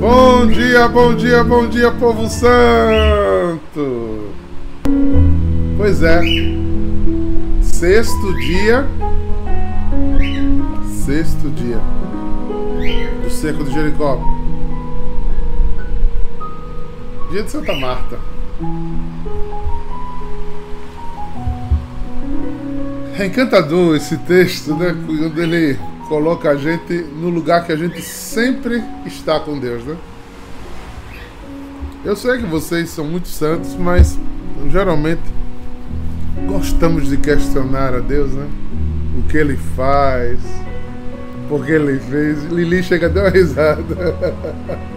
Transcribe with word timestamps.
Bom 0.00 0.46
dia, 0.46 0.88
bom 0.88 1.14
dia, 1.14 1.42
bom 1.42 1.68
dia, 1.68 1.90
povo 1.90 2.28
santo! 2.28 4.30
Pois 5.76 6.02
é, 6.02 6.20
sexto 7.62 8.34
dia, 8.34 8.86
sexto 10.84 11.50
dia 11.50 11.80
do 13.22 13.30
cerco 13.30 13.64
de 13.64 13.72
Jericó. 13.72 14.20
Dia 17.30 17.42
de 17.42 17.50
Santa 17.50 17.74
Marta. 17.74 18.18
É 23.18 23.26
encantador 23.26 23.96
esse 23.96 24.16
texto, 24.18 24.74
né? 24.74 24.94
Quando 25.06 25.42
ele 25.42 25.78
coloca 26.08 26.50
a 26.50 26.56
gente 26.56 26.92
no 26.94 27.28
lugar 27.28 27.64
que 27.64 27.72
a 27.72 27.76
gente 27.76 28.00
sempre 28.02 28.82
está 29.04 29.38
com 29.40 29.58
Deus, 29.58 29.84
né? 29.84 29.96
Eu 32.04 32.14
sei 32.14 32.38
que 32.38 32.46
vocês 32.46 32.90
são 32.90 33.04
muito 33.04 33.28
santos, 33.28 33.74
mas 33.74 34.18
geralmente 34.70 35.22
gostamos 36.46 37.08
de 37.08 37.16
questionar 37.16 37.94
a 37.94 37.98
Deus, 37.98 38.32
né? 38.32 38.46
O 39.18 39.22
que 39.28 39.36
ele 39.36 39.56
faz, 39.74 40.38
por 41.48 41.64
que 41.64 41.72
ele 41.72 41.98
fez. 41.98 42.44
Lili 42.44 42.82
chega 42.82 43.06
a 43.06 43.08
dar 43.08 43.22
uma 43.22 43.30
risada. 43.30 44.14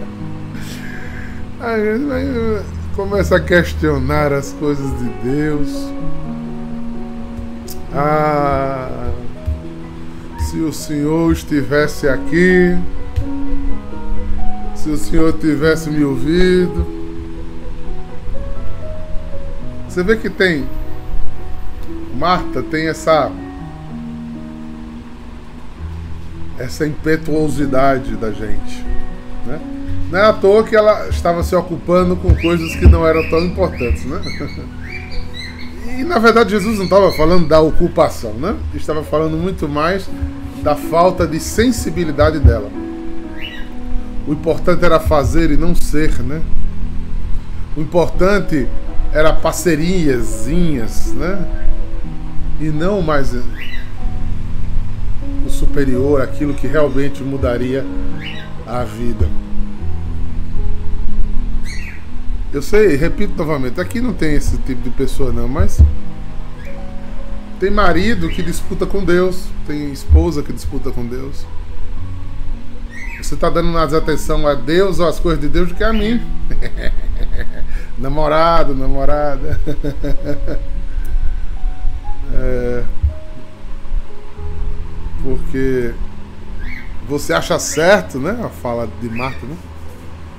Aí, 1.62 1.90
aí 2.10 2.62
começa 2.96 3.36
a 3.36 3.40
questionar 3.40 4.32
as 4.32 4.50
coisas 4.54 4.86
de 4.98 5.08
Deus. 5.22 5.92
Ah, 7.92 9.10
se 10.50 10.56
o 10.56 10.72
Senhor 10.72 11.30
estivesse 11.30 12.08
aqui, 12.08 12.76
se 14.74 14.90
o 14.90 14.96
Senhor 14.96 15.32
tivesse 15.34 15.88
me 15.88 16.02
ouvido. 16.02 16.84
Você 19.88 20.02
vê 20.02 20.16
que 20.16 20.28
tem. 20.28 20.66
Marta 22.16 22.64
tem 22.64 22.88
essa. 22.88 23.30
Essa 26.58 26.84
impetuosidade 26.84 28.16
da 28.16 28.32
gente. 28.32 28.84
Né? 29.46 29.60
Não 30.10 30.18
é 30.18 30.24
à 30.24 30.32
toa 30.32 30.64
que 30.64 30.74
ela 30.74 31.08
estava 31.08 31.44
se 31.44 31.54
ocupando 31.54 32.16
com 32.16 32.34
coisas 32.34 32.74
que 32.74 32.88
não 32.88 33.06
eram 33.06 33.22
tão 33.30 33.44
importantes, 33.44 34.04
né? 34.04 34.20
E 35.98 36.04
na 36.04 36.18
verdade 36.18 36.50
Jesus 36.50 36.78
não 36.78 36.84
estava 36.84 37.12
falando 37.12 37.46
da 37.46 37.60
ocupação, 37.60 38.32
né? 38.32 38.56
Estava 38.74 39.02
falando 39.02 39.36
muito 39.36 39.68
mais 39.68 40.08
da 40.62 40.74
falta 40.74 41.26
de 41.26 41.40
sensibilidade 41.40 42.38
dela. 42.38 42.70
O 44.26 44.32
importante 44.32 44.84
era 44.84 45.00
fazer 45.00 45.50
e 45.50 45.56
não 45.56 45.74
ser, 45.74 46.22
né? 46.22 46.42
O 47.76 47.80
importante 47.80 48.66
era 49.12 49.32
parceriazinhas, 49.32 51.12
né? 51.14 51.66
E 52.60 52.68
não 52.68 53.00
mais 53.00 53.34
o 55.46 55.50
superior, 55.50 56.20
aquilo 56.20 56.54
que 56.54 56.66
realmente 56.66 57.22
mudaria 57.22 57.84
a 58.66 58.84
vida. 58.84 59.28
Eu 62.52 62.60
sei, 62.60 62.96
repito 62.96 63.32
novamente, 63.36 63.80
aqui 63.80 64.00
não 64.00 64.12
tem 64.12 64.34
esse 64.34 64.58
tipo 64.58 64.82
de 64.82 64.90
pessoa 64.90 65.32
não, 65.32 65.48
mas 65.48 65.80
tem 67.60 67.70
marido 67.70 68.30
que 68.30 68.42
disputa 68.42 68.86
com 68.86 69.04
Deus, 69.04 69.44
tem 69.66 69.92
esposa 69.92 70.42
que 70.42 70.50
disputa 70.50 70.90
com 70.90 71.06
Deus. 71.06 71.44
Você 73.20 73.34
está 73.34 73.50
dando 73.50 73.68
mais 73.68 73.92
atenção 73.92 74.46
a 74.46 74.54
Deus 74.54 74.98
ou 74.98 75.06
às 75.06 75.20
coisas 75.20 75.42
de 75.42 75.48
Deus 75.48 75.68
do 75.68 75.74
que 75.74 75.84
a 75.84 75.92
mim. 75.92 76.22
Namorado, 77.98 78.74
namorada. 78.74 79.60
é, 82.32 82.82
porque 85.22 85.92
você 87.06 87.34
acha 87.34 87.58
certo, 87.58 88.18
né? 88.18 88.40
A 88.42 88.48
fala 88.48 88.88
de 89.02 89.10
Marta, 89.10 89.44
né? 89.44 89.54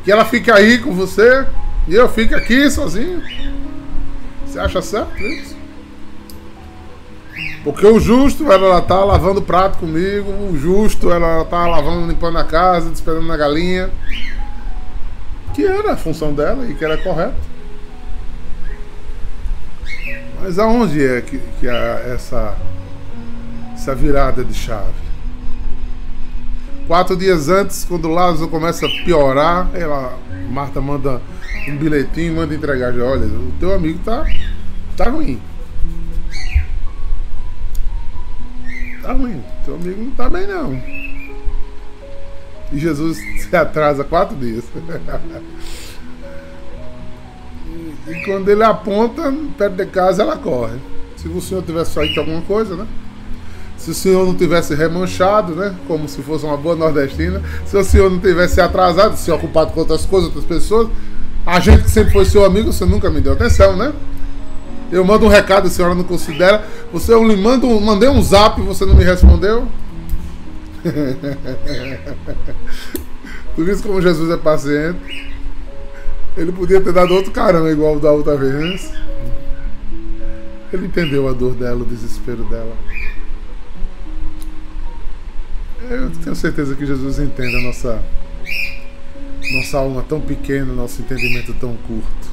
Que 0.03 0.11
ela 0.11 0.25
fica 0.25 0.55
aí 0.55 0.79
com 0.79 0.95
você 0.95 1.45
e 1.87 1.93
eu 1.93 2.09
fico 2.09 2.33
aqui 2.33 2.67
sozinho. 2.71 3.21
Você 4.43 4.57
acha 4.57 4.81
certo 4.81 5.19
isso? 5.19 5.50
Porque 7.63 7.85
o 7.85 7.99
justo, 7.99 8.51
ela 8.51 8.81
tá 8.81 9.03
lavando 9.03 9.41
prato 9.41 9.77
comigo, 9.77 10.31
o 10.31 10.57
justo, 10.57 11.11
ela 11.11 11.45
tá 11.45 11.67
lavando, 11.67 12.07
limpando 12.07 12.37
a 12.39 12.43
casa, 12.43 12.91
esperando 12.91 13.27
na 13.27 13.37
galinha. 13.37 13.91
Que 15.53 15.65
era 15.65 15.93
a 15.93 15.97
função 15.97 16.33
dela 16.33 16.65
e 16.65 16.73
que 16.73 16.83
era 16.83 16.97
correto. 16.97 17.51
Mas 20.41 20.57
aonde 20.57 21.05
é 21.05 21.21
que, 21.21 21.39
que 21.59 21.69
há 21.69 22.01
essa, 22.13 22.57
essa 23.75 23.93
virada 23.93 24.43
de 24.43 24.55
chave? 24.55 25.11
Quatro 26.87 27.15
dias 27.15 27.47
antes, 27.47 27.85
quando 27.85 28.05
o 28.05 28.13
Lázaro 28.13 28.49
começa 28.49 28.87
a 28.87 28.89
piorar, 29.05 29.69
ela, 29.75 30.17
Marta 30.49 30.81
manda 30.81 31.21
um 31.69 31.77
bilhetinho, 31.77 32.35
manda 32.37 32.55
entregar. 32.55 32.91
Olha, 32.93 33.27
o 33.27 33.53
teu 33.59 33.73
amigo 33.75 33.99
tá, 34.03 34.25
tá 34.97 35.09
ruim. 35.11 35.39
Tá 39.01 39.13
ruim. 39.13 39.41
Teu 39.65 39.75
amigo 39.75 40.03
não 40.03 40.11
tá 40.11 40.29
bem 40.29 40.45
não. 40.47 40.73
E 42.71 42.79
Jesus 42.79 43.17
se 43.41 43.55
atrasa 43.55 44.03
quatro 44.03 44.35
dias. 44.35 44.63
e, 48.07 48.25
quando 48.25 48.49
ele 48.49 48.63
aponta, 48.63 49.33
perto 49.57 49.75
de 49.75 49.85
casa, 49.87 50.21
ela 50.21 50.37
corre. 50.37 50.77
Se 51.17 51.27
o 51.27 51.41
senhor 51.41 51.63
tivesse 51.63 51.93
feito 51.93 52.19
alguma 52.19 52.41
coisa, 52.41 52.75
né? 52.75 52.87
Se 53.77 53.91
o 53.91 53.93
senhor 53.95 54.25
não 54.25 54.35
tivesse 54.35 54.75
remanchado, 54.75 55.55
né? 55.55 55.75
Como 55.87 56.07
se 56.07 56.21
fosse 56.21 56.45
uma 56.45 56.57
boa 56.57 56.75
nordestina. 56.75 57.41
Se 57.65 57.75
o 57.75 57.83
senhor 57.83 58.11
não 58.11 58.19
tivesse 58.19 58.61
atrasado, 58.61 59.17
se 59.17 59.31
ocupado 59.31 59.71
com 59.71 59.79
outras 59.79 60.05
coisas, 60.05 60.27
outras 60.27 60.45
pessoas. 60.45 60.89
A 61.45 61.59
gente 61.59 61.83
que 61.83 61.89
sempre 61.89 62.13
foi 62.13 62.23
seu 62.25 62.45
amigo, 62.45 62.71
você 62.71 62.85
nunca 62.85 63.09
me 63.09 63.19
deu 63.19 63.33
atenção, 63.33 63.75
né? 63.75 63.91
Eu 64.91 65.05
mando 65.05 65.25
um 65.25 65.29
recado, 65.29 65.67
a 65.67 65.69
senhora 65.69 65.95
não 65.95 66.03
considera. 66.03 66.65
Você 66.91 67.13
eu 67.13 67.25
lhe 67.25 67.35
mando, 67.35 67.67
mandei 67.79 68.09
um 68.09 68.21
zap 68.21 68.59
e 68.59 68.63
você 68.63 68.85
não 68.85 68.95
me 68.95 69.03
respondeu. 69.03 69.67
tu 73.55 73.63
viste 73.63 73.87
como 73.87 74.01
Jesus 74.01 74.29
é 74.29 74.37
paciente? 74.37 75.31
Ele 76.35 76.51
podia 76.51 76.81
ter 76.81 76.91
dado 76.91 77.13
outro 77.13 77.31
caramba 77.31 77.71
igual 77.71 77.99
da 77.99 78.11
outra 78.11 78.35
vez. 78.35 78.91
Ele 80.73 80.87
entendeu 80.87 81.27
a 81.27 81.33
dor 81.33 81.53
dela, 81.53 81.81
o 81.81 81.85
desespero 81.85 82.43
dela. 82.45 82.75
Eu 85.89 86.09
tenho 86.23 86.35
certeza 86.35 86.75
que 86.75 86.85
Jesus 86.85 87.19
entende 87.19 87.55
a 87.57 87.61
nossa 87.61 88.01
nossa 89.53 89.77
alma 89.77 90.03
tão 90.07 90.21
pequena, 90.21 90.73
nosso 90.73 91.01
entendimento 91.01 91.53
tão 91.55 91.75
curto. 91.75 92.30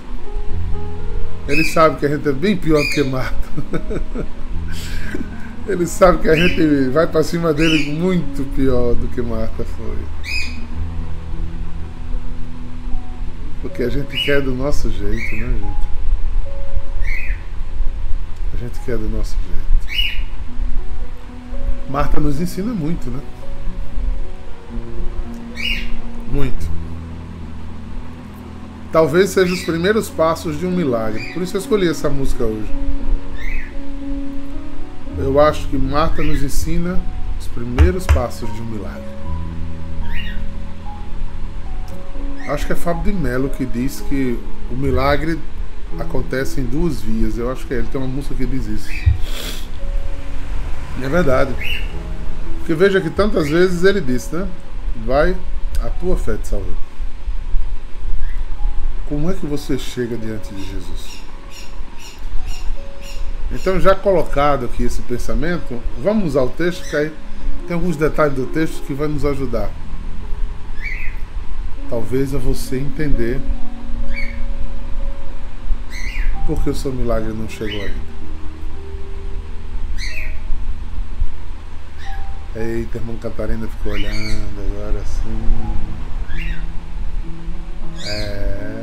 Ele 1.48 1.64
sabe 1.64 1.96
que 1.96 2.04
a 2.04 2.10
gente 2.10 2.28
é 2.28 2.32
bem 2.32 2.54
pior 2.54 2.78
do 2.78 2.90
que 2.90 3.02
Marta. 3.02 3.48
Ele 5.66 5.86
sabe 5.86 6.18
que 6.18 6.28
a 6.28 6.36
gente 6.36 6.90
vai 6.90 7.06
para 7.06 7.22
cima 7.22 7.54
dele 7.54 7.90
muito 7.92 8.44
pior 8.54 8.94
do 8.94 9.08
que 9.08 9.22
Marta 9.22 9.64
foi. 9.64 9.96
Porque 13.62 13.82
a 13.82 13.88
gente 13.88 14.14
quer 14.24 14.42
do 14.42 14.54
nosso 14.54 14.90
jeito, 14.90 15.36
né, 15.36 15.58
gente? 15.58 15.88
A 18.52 18.56
gente 18.58 18.78
quer 18.80 18.98
do 18.98 19.08
nosso 19.08 19.34
jeito. 19.36 20.28
Marta 21.88 22.20
nos 22.20 22.40
ensina 22.42 22.74
muito, 22.74 23.10
né? 23.10 23.20
Muito 26.30 26.77
talvez 28.92 29.30
seja 29.30 29.52
os 29.52 29.62
primeiros 29.62 30.08
passos 30.08 30.58
de 30.58 30.66
um 30.66 30.70
milagre. 30.70 31.32
Por 31.32 31.42
isso 31.42 31.56
eu 31.56 31.60
escolhi 31.60 31.88
essa 31.88 32.08
música 32.08 32.44
hoje. 32.44 32.70
Eu 35.18 35.40
acho 35.40 35.68
que 35.68 35.76
Marta 35.76 36.22
nos 36.22 36.42
ensina 36.42 36.98
os 37.38 37.46
primeiros 37.48 38.06
passos 38.06 38.52
de 38.54 38.60
um 38.60 38.66
milagre. 38.66 39.18
Acho 42.48 42.66
que 42.66 42.72
é 42.72 42.76
Fábio 42.76 43.12
de 43.12 43.18
Mello 43.18 43.50
que 43.50 43.66
diz 43.66 44.00
que 44.08 44.38
o 44.70 44.76
milagre 44.76 45.38
acontece 45.98 46.60
em 46.60 46.64
duas 46.64 47.00
vias. 47.00 47.36
Eu 47.36 47.50
acho 47.50 47.66
que 47.66 47.74
é 47.74 47.78
ele 47.78 47.88
tem 47.88 48.00
uma 48.00 48.08
música 48.08 48.34
que 48.34 48.46
diz 48.46 48.66
isso. 48.66 48.90
É 51.02 51.08
verdade. 51.08 51.52
Porque 52.58 52.74
veja 52.74 53.00
que 53.00 53.10
tantas 53.10 53.48
vezes 53.48 53.84
ele 53.84 54.00
disse, 54.00 54.34
né? 54.34 54.48
Vai, 55.04 55.36
a 55.82 55.90
tua 55.90 56.16
fé 56.16 56.36
te 56.36 56.48
salvou. 56.48 56.87
Como 59.08 59.30
é 59.30 59.34
que 59.34 59.46
você 59.46 59.78
chega 59.78 60.16
diante 60.16 60.54
de 60.54 60.62
Jesus? 60.64 61.22
Então, 63.50 63.80
já 63.80 63.94
colocado 63.94 64.66
aqui 64.66 64.82
esse 64.82 65.00
pensamento, 65.02 65.80
vamos 66.02 66.26
usar 66.28 66.42
o 66.42 66.50
texto, 66.50 66.88
que 66.90 66.94
aí 66.94 67.12
tem 67.66 67.74
alguns 67.74 67.96
detalhes 67.96 68.34
do 68.34 68.46
texto 68.46 68.82
que 68.86 68.92
vai 68.92 69.08
nos 69.08 69.24
ajudar. 69.24 69.70
talvez 71.88 72.34
é 72.34 72.38
você 72.38 72.78
entender 72.78 73.40
por 76.46 76.62
que 76.62 76.68
o 76.68 76.74
seu 76.74 76.92
milagre 76.92 77.32
não 77.32 77.48
chegou 77.48 77.80
ainda. 77.80 78.08
Eita, 82.56 82.98
irmão 82.98 83.16
Catarina 83.16 83.68
ficou 83.68 83.92
olhando 83.92 84.60
agora 84.72 84.98
assim. 84.98 85.76
É. 88.06 88.77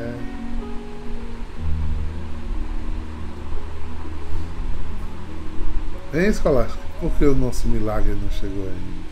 Hein, 6.16 6.28
Escolástico? 6.28 6.82
Por 7.02 7.12
que 7.12 7.26
o 7.26 7.36
nosso 7.36 7.68
milagre 7.68 8.14
não 8.14 8.32
chegou 8.32 8.64
ainda? 8.64 9.06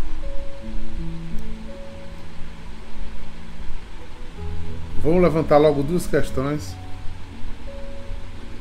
Vamos 5.04 5.22
levantar 5.22 5.58
logo 5.58 5.84
duas 5.84 6.08
questões. 6.08 6.74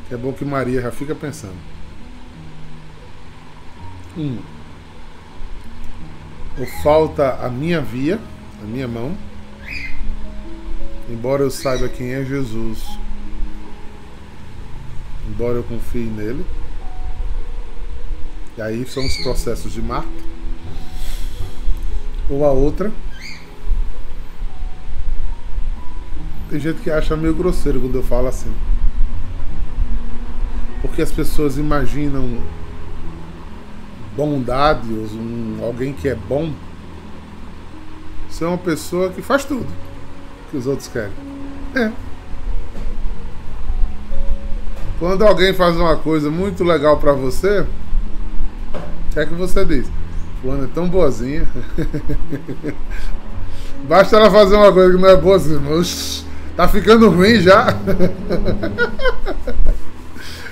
Que 0.08 0.14
é 0.14 0.16
bom 0.16 0.32
que 0.32 0.44
Maria 0.44 0.82
já 0.82 0.90
fica 0.90 1.14
pensando. 1.14 1.56
Um. 4.18 4.40
Ou 6.58 6.66
falta 6.82 7.36
a 7.46 7.48
minha 7.48 7.80
via, 7.80 8.18
a 8.60 8.66
minha 8.66 8.88
mão. 8.88 9.16
Embora 11.08 11.44
eu 11.44 11.50
saiba 11.50 11.88
quem 11.88 12.12
é 12.12 12.24
Jesus. 12.24 12.98
Embora 15.28 15.58
eu 15.58 15.62
confie 15.62 16.06
nele. 16.06 16.44
E 18.56 18.62
aí 18.62 18.86
são 18.86 19.04
os 19.04 19.16
processos 19.18 19.72
de 19.72 19.80
Marta. 19.82 20.08
Ou 22.30 22.44
a 22.44 22.50
outra 22.50 22.92
Tem 26.52 26.60
gente 26.60 26.82
que 26.82 26.90
acha 26.90 27.16
meio 27.16 27.34
grosseiro 27.34 27.80
quando 27.80 27.94
eu 27.94 28.02
falo 28.02 28.28
assim. 28.28 28.52
Porque 30.82 31.00
as 31.00 31.10
pessoas 31.10 31.56
imaginam 31.56 32.42
bondade, 34.14 34.92
um, 34.92 35.60
alguém 35.62 35.94
que 35.94 36.06
é 36.10 36.14
bom, 36.14 36.52
ser 38.28 38.44
uma 38.44 38.58
pessoa 38.58 39.08
que 39.08 39.22
faz 39.22 39.46
tudo 39.46 39.66
que 40.50 40.58
os 40.58 40.66
outros 40.66 40.88
querem. 40.88 41.14
É. 41.74 41.90
Quando 44.98 45.24
alguém 45.24 45.54
faz 45.54 45.74
uma 45.74 45.96
coisa 45.96 46.30
muito 46.30 46.62
legal 46.62 46.98
para 46.98 47.14
você, 47.14 47.66
é 49.20 49.26
que 49.26 49.34
você 49.34 49.64
diz? 49.64 49.86
Fulano 50.40 50.64
é 50.64 50.68
tão 50.74 50.88
boazinha. 50.88 51.46
Basta 53.88 54.16
ela 54.16 54.30
fazer 54.30 54.56
uma 54.56 54.72
coisa 54.72 54.94
que 54.94 55.00
não 55.00 55.08
é 55.08 55.16
boazinha. 55.16 55.60
Oxi, 55.70 56.24
Tá 56.56 56.68
ficando 56.68 57.08
ruim 57.08 57.40
já. 57.40 57.74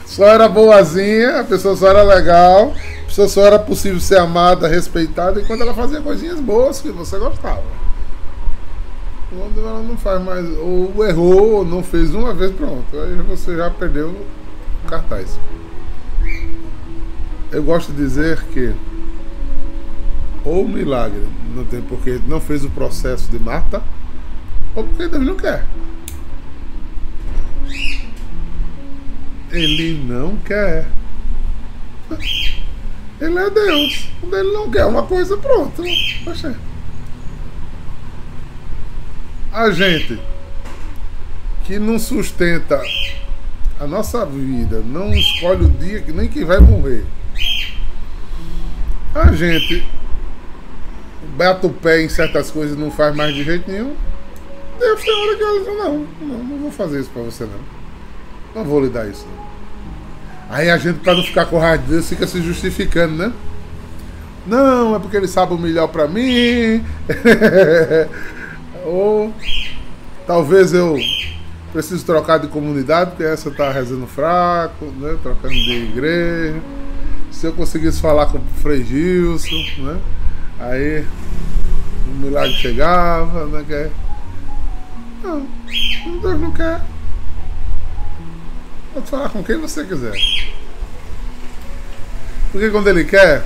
só 0.06 0.26
era 0.26 0.48
boazinha, 0.48 1.40
a 1.40 1.44
pessoa 1.44 1.76
só 1.76 1.88
era 1.88 2.02
legal, 2.02 2.74
a 3.02 3.06
pessoa 3.06 3.28
só 3.28 3.42
era 3.44 3.58
possível 3.58 4.00
ser 4.00 4.18
amada, 4.18 4.66
respeitada, 4.66 5.40
enquanto 5.40 5.60
ela 5.60 5.74
fazia 5.74 6.00
coisinhas 6.00 6.40
boas 6.40 6.80
que 6.80 6.90
você 6.90 7.18
gostava. 7.18 7.62
Quando 9.30 9.60
ela 9.60 9.80
não 9.82 9.96
faz 9.96 10.20
mais, 10.22 10.44
ou 10.58 10.92
errou, 11.06 11.52
ou 11.58 11.64
não 11.64 11.82
fez 11.82 12.14
uma 12.14 12.34
vez, 12.34 12.50
pronto. 12.52 12.84
Aí 12.92 13.14
você 13.28 13.56
já 13.56 13.70
perdeu 13.70 14.08
o 14.08 14.88
cartaz. 14.88 15.38
Eu 17.52 17.62
gosto 17.62 17.92
de 17.92 17.98
dizer 17.98 18.42
que 18.52 18.72
ou 20.44 20.66
milagre 20.66 21.26
não 21.54 21.64
tem 21.64 21.82
porque 21.82 22.20
não 22.26 22.40
fez 22.40 22.64
o 22.64 22.70
processo 22.70 23.30
de 23.30 23.38
Marta, 23.38 23.82
ou 24.74 24.84
porque 24.84 25.08
Deus 25.08 25.24
não 25.24 25.36
quer. 25.36 25.66
Ele 29.50 30.04
não 30.06 30.36
quer. 30.36 30.86
Ele 33.20 33.38
é 33.38 33.50
Deus. 33.50 34.08
Quando 34.20 34.36
ele 34.36 34.52
não 34.52 34.70
quer 34.70 34.86
uma 34.86 35.02
coisa, 35.02 35.36
pronto. 35.36 35.82
Poxa. 36.24 36.56
A 39.52 39.70
gente 39.72 40.20
que 41.64 41.78
não 41.78 41.98
sustenta 41.98 42.80
a 43.80 43.86
nossa 43.86 44.24
vida, 44.24 44.80
não 44.80 45.12
escolhe 45.12 45.64
o 45.64 45.70
dia 45.70 46.00
que 46.00 46.12
nem 46.12 46.28
que 46.28 46.44
vai 46.44 46.60
morrer. 46.60 47.04
A 49.14 49.32
gente 49.32 49.84
bate 51.36 51.66
o 51.66 51.70
pé 51.70 52.02
em 52.02 52.08
certas 52.08 52.50
coisas 52.50 52.76
e 52.76 52.80
não 52.80 52.90
faz 52.90 53.14
mais 53.14 53.34
de 53.34 53.42
jeito 53.42 53.70
nenhum. 53.70 53.94
Deus 54.78 55.02
tem 55.02 55.14
hora 55.14 55.36
que 55.36 55.42
ela 55.42 55.58
diz, 55.58 55.66
não, 55.66 56.06
não, 56.20 56.44
não 56.44 56.58
vou 56.58 56.70
fazer 56.70 57.00
isso 57.00 57.10
pra 57.10 57.22
você 57.22 57.44
não. 57.44 57.60
Não 58.54 58.64
vou 58.64 58.82
lhe 58.82 58.88
dar 58.88 59.08
isso. 59.08 59.26
Não. 59.26 59.50
Aí 60.50 60.68
a 60.68 60.76
gente, 60.78 60.98
para 61.00 61.14
não 61.14 61.22
ficar 61.22 61.46
com 61.46 61.58
raiva 61.58 61.82
de 61.82 61.90
Deus, 61.90 62.08
fica 62.08 62.26
se 62.26 62.42
justificando, 62.42 63.14
né? 63.14 63.32
Não, 64.46 64.96
é 64.96 64.98
porque 64.98 65.16
ele 65.16 65.28
sabe 65.28 65.54
o 65.54 65.58
melhor 65.58 65.88
para 65.88 66.08
mim. 66.08 66.84
Ou 68.84 69.32
talvez 70.26 70.72
eu 70.72 70.98
preciso 71.72 72.04
trocar 72.04 72.38
de 72.38 72.48
comunidade, 72.48 73.10
porque 73.10 73.22
essa 73.22 73.50
tá 73.50 73.70
rezando 73.70 74.06
fraco, 74.06 74.86
né? 74.98 75.16
Trocando 75.22 75.54
de 75.54 75.72
igreja. 75.72 76.60
Se 77.30 77.46
eu 77.46 77.52
conseguisse 77.52 78.00
falar 78.00 78.26
com 78.26 78.38
o 78.38 78.44
Frei 78.62 78.84
Gilson, 78.84 79.64
né? 79.78 80.00
Aí 80.58 81.06
o 82.06 82.10
milagre 82.10 82.52
chegava, 82.54 83.46
né? 83.46 83.64
Que... 83.66 83.72
É, 83.74 83.90
não, 85.22 85.46
Deus 86.20 86.40
não 86.40 86.52
quer. 86.52 86.82
Pode 88.92 89.06
falar 89.06 89.28
com 89.30 89.42
quem 89.42 89.56
você 89.58 89.84
quiser. 89.84 90.14
Porque 92.50 92.68
quando 92.70 92.88
ele 92.88 93.04
quer, 93.04 93.44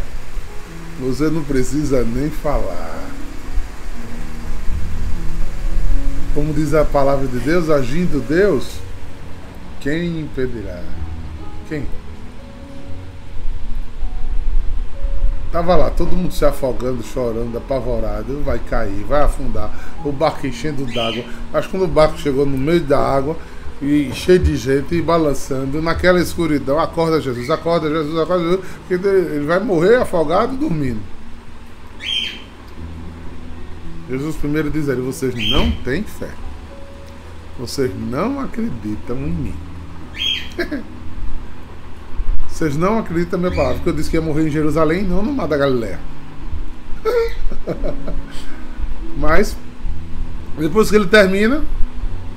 você 0.98 1.28
não 1.28 1.44
precisa 1.44 2.02
nem 2.04 2.30
falar. 2.30 3.04
Como 6.34 6.52
diz 6.52 6.74
a 6.74 6.84
palavra 6.84 7.26
de 7.28 7.38
Deus, 7.38 7.70
agindo 7.70 8.26
Deus, 8.26 8.78
quem 9.80 10.20
impedirá? 10.20 10.82
Quem? 11.68 11.86
Tava 15.54 15.76
lá, 15.76 15.88
todo 15.88 16.16
mundo 16.16 16.34
se 16.34 16.44
afogando, 16.44 17.00
chorando, 17.00 17.56
apavorado, 17.56 18.42
vai 18.42 18.58
cair, 18.58 19.04
vai 19.04 19.22
afundar, 19.22 19.72
o 20.04 20.10
barco 20.10 20.48
enchendo 20.48 20.84
d'água. 20.84 21.22
Mas 21.52 21.64
quando 21.68 21.84
o 21.84 21.86
barco 21.86 22.18
chegou 22.18 22.44
no 22.44 22.58
meio 22.58 22.80
da 22.80 22.98
água, 22.98 23.36
e 23.80 24.10
cheio 24.12 24.40
de 24.40 24.56
gente 24.56 24.96
e 24.96 25.00
balançando 25.00 25.80
naquela 25.80 26.20
escuridão. 26.20 26.80
Acorda 26.80 27.20
Jesus, 27.20 27.48
acorda 27.50 27.88
Jesus, 27.88 28.18
acorda 28.18 28.42
Jesus, 28.42 28.66
porque 28.88 29.06
ele 29.06 29.46
vai 29.46 29.60
morrer 29.60 29.94
afogado 29.94 30.56
dormindo. 30.56 31.00
Jesus 34.10 34.34
primeiro 34.34 34.72
diz 34.72 34.88
ali: 34.88 35.02
vocês 35.02 35.34
não 35.52 35.70
têm 35.70 36.02
fé. 36.02 36.30
Vocês 37.60 37.92
não 37.96 38.40
acreditam 38.40 39.18
em 39.18 39.30
mim. 39.30 39.54
vocês 42.54 42.76
não 42.76 43.00
acreditam 43.00 43.40
na 43.40 43.48
minha 43.48 43.56
palavra, 43.56 43.78
porque 43.78 43.90
eu 43.90 43.94
disse 43.94 44.08
que 44.08 44.16
ia 44.16 44.22
morrer 44.22 44.46
em 44.46 44.50
Jerusalém, 44.50 45.02
não 45.02 45.20
no 45.24 45.32
Mar 45.32 45.48
da 45.48 45.56
Galileia. 45.56 45.98
Mas, 49.18 49.56
depois 50.56 50.88
que 50.88 50.94
ele 50.94 51.08
termina, 51.08 51.64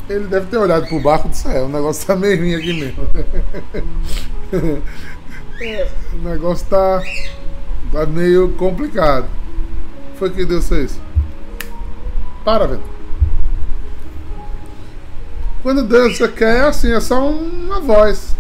ele 0.10 0.26
deve 0.26 0.48
ter 0.48 0.58
olhado 0.58 0.88
pro 0.88 1.00
barco 1.00 1.28
e 1.28 1.30
disse, 1.30 1.48
é, 1.48 1.62
o 1.62 1.70
negócio 1.70 2.08
tá 2.08 2.16
meio 2.16 2.36
ruim 2.40 2.56
aqui 2.56 2.74
mesmo. 2.74 3.08
é, 5.62 5.88
o 6.14 6.18
negócio 6.28 6.66
tá, 6.66 7.04
tá 7.92 8.08
meio 8.08 8.50
complicado. 8.54 9.28
Foi 10.16 10.32
que 10.32 10.46
Deus 10.46 10.68
fez. 10.68 11.00
Para, 12.44 12.66
velho. 12.66 12.82
Quando 15.62 15.84
Deus 15.84 16.18
quer, 16.36 16.58
é 16.58 16.62
assim, 16.62 16.92
é 16.92 17.00
só 17.00 17.30
uma 17.30 17.80
voz. 17.80 18.37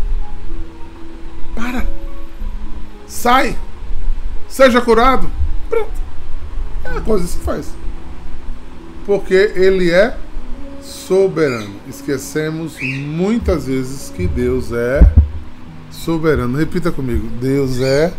Para. 1.58 1.84
Sai. 3.08 3.58
Seja 4.48 4.80
curado. 4.80 5.30
Pronto. 5.70 5.90
É 6.86 6.98
a 6.98 7.02
coisa 7.02 7.26
que 7.26 7.32
se 7.32 7.40
faz. 7.40 7.74
Porque 9.06 9.54
Ele 9.56 9.92
é 9.92 10.16
soberano. 10.82 11.76
Esquecemos 11.88 12.78
muitas 12.80 13.66
vezes 13.66 14.14
que 14.16 14.28
Deus 14.28 14.72
é 14.72 15.02
soberano. 15.90 16.58
Repita 16.58 16.92
comigo: 16.92 17.28
Deus 17.42 17.82
é 17.82 18.14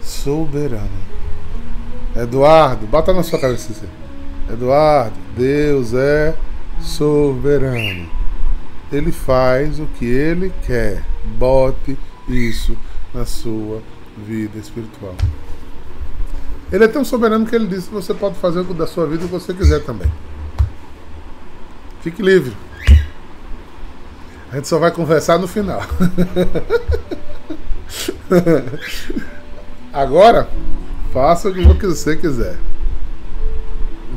soberano. 0.00 0.88
Eduardo, 2.16 2.86
bata 2.86 3.12
na 3.12 3.22
sua 3.22 3.38
cabeça. 3.38 3.72
Eduardo, 4.50 5.14
Deus 5.36 5.92
é 5.92 6.34
soberano. 6.80 8.08
Ele 8.90 9.12
faz 9.12 9.78
o 9.78 9.86
que 9.98 10.06
ele 10.06 10.52
quer. 10.66 11.04
Bote 11.38 11.98
isso 12.28 12.76
na 13.14 13.24
sua 13.24 13.82
vida 14.16 14.58
espiritual. 14.58 15.14
Ele 16.70 16.84
é 16.84 16.88
tão 16.88 17.04
soberano 17.04 17.46
que 17.46 17.54
ele 17.54 17.66
disse 17.66 17.88
que 17.88 17.94
você 17.94 18.12
pode 18.12 18.36
fazer 18.36 18.62
da 18.64 18.86
sua 18.86 19.06
vida 19.06 19.24
o 19.24 19.28
que 19.28 19.32
você 19.32 19.54
quiser 19.54 19.82
também. 19.84 20.10
Fique 22.02 22.22
livre. 22.22 22.54
A 24.52 24.56
gente 24.56 24.68
só 24.68 24.78
vai 24.78 24.90
conversar 24.90 25.38
no 25.38 25.48
final. 25.48 25.82
Agora, 29.92 30.48
faça 31.12 31.48
o 31.48 31.54
que 31.54 31.86
você 31.86 32.16
quiser. 32.16 32.56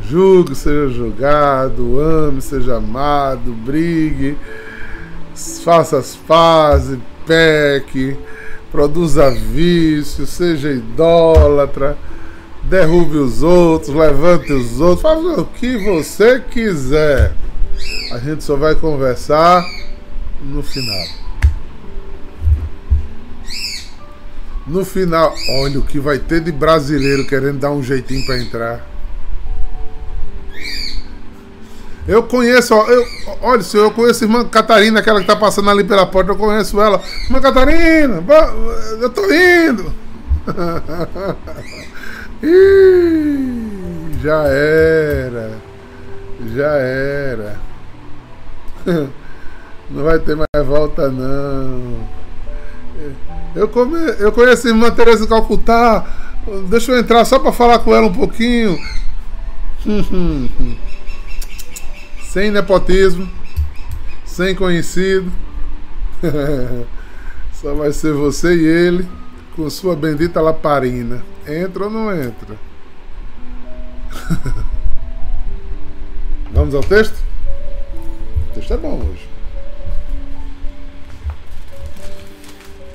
Julgue, 0.10 0.56
seja 0.56 0.89
julgado, 0.89 2.00
ame, 2.00 2.41
seja 2.41 2.77
amado, 2.77 3.53
brigue, 3.53 4.38
faça 5.63 5.98
as 5.98 6.15
pazes, 6.15 7.00
peque, 7.25 8.18
produza 8.72 9.30
vício, 9.30 10.25
seja 10.25 10.72
idólatra, 10.72 11.98
derrube 12.63 13.18
os 13.18 13.44
outros, 13.44 13.94
levante 13.96 14.54
os 14.54 14.80
outros, 14.80 15.01
faça 15.01 15.42
o 15.42 15.46
que 15.46 15.78
você 15.78 16.40
quiser. 16.40 17.34
A 18.12 18.18
gente 18.20 18.44
só 18.44 18.56
vai 18.56 18.75
conversar 18.75 19.66
no 20.42 20.62
final. 20.62 21.08
No 24.68 24.86
final, 24.86 25.34
olha 25.62 25.80
o 25.80 25.82
que 25.82 26.00
vai 26.00 26.20
ter 26.20 26.40
de 26.40 26.51
brasileiro 26.51 27.25
querendo 27.25 27.60
dar 27.60 27.72
um 27.72 27.82
jeitinho 27.82 28.25
para 28.25 28.40
entrar. 28.40 28.90
Eu 32.12 32.24
conheço, 32.24 32.74
eu, 32.74 33.08
olha, 33.41 33.62
senhor, 33.62 33.86
eu 33.86 33.91
conheço 33.91 34.25
a 34.25 34.27
irmã 34.27 34.44
Catarina, 34.44 35.00
aquela 35.00 35.20
que 35.20 35.24
está 35.24 35.34
passando 35.34 35.70
ali 35.70 35.82
pela 35.82 36.06
porta, 36.06 36.32
eu 36.32 36.36
conheço 36.36 36.82
ela. 36.82 37.01
Irmã 37.24 37.39
Catarina, 37.39 38.22
eu 39.00 39.10
tô 39.10 39.34
indo. 39.34 39.94
Já 44.22 44.44
era. 44.44 45.51
Já 46.53 46.74
era. 46.74 47.58
Não 49.89 50.03
vai 50.03 50.20
ter 50.20 50.36
mais 50.36 50.68
volta, 50.68 51.10
não. 51.10 52.08
Eu, 53.56 53.70
come, 53.70 53.98
eu 54.20 54.32
conheço 54.32 54.68
a 54.68 54.70
irmã 54.70 54.91
Tereza 54.91 55.27
Calcutá. 55.27 56.06
Deixa 56.70 56.91
eu 56.91 57.00
entrar 57.00 57.25
só 57.25 57.39
para 57.39 57.51
falar 57.53 57.80
com 57.80 57.96
ela 57.96 58.08
um 58.08 58.13
pouquinho. 58.13 58.77
sem 62.32 62.50
nepotismo, 62.50 63.30
sem 64.24 64.56
conhecido. 64.56 65.30
Só 67.52 67.74
vai 67.76 67.92
ser 67.92 68.14
você 68.14 68.56
e 68.56 68.66
ele 68.66 69.06
com 69.54 69.70
sua 69.70 69.98
bendita 69.98 70.40
laparina. 70.40 71.22
Entra 71.46 71.84
ou 71.84 71.90
não 71.90 72.10
entra? 72.16 72.56
Vamos 76.54 76.74
ao 76.74 76.82
texto? 76.82 77.22
O 78.50 78.54
texto 78.54 78.74
é 78.76 78.78
bom 78.78 79.02
hoje. 79.12 79.30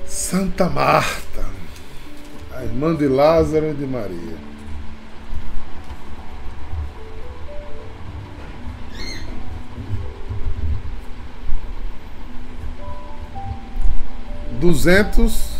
Santa 0.06 0.66
Marta, 0.70 1.44
a 2.52 2.64
irmã 2.64 2.94
de 2.94 3.06
Lázaro 3.06 3.70
e 3.70 3.74
de 3.74 3.86
Maria. 3.86 4.45
Duzentos, 14.60 15.56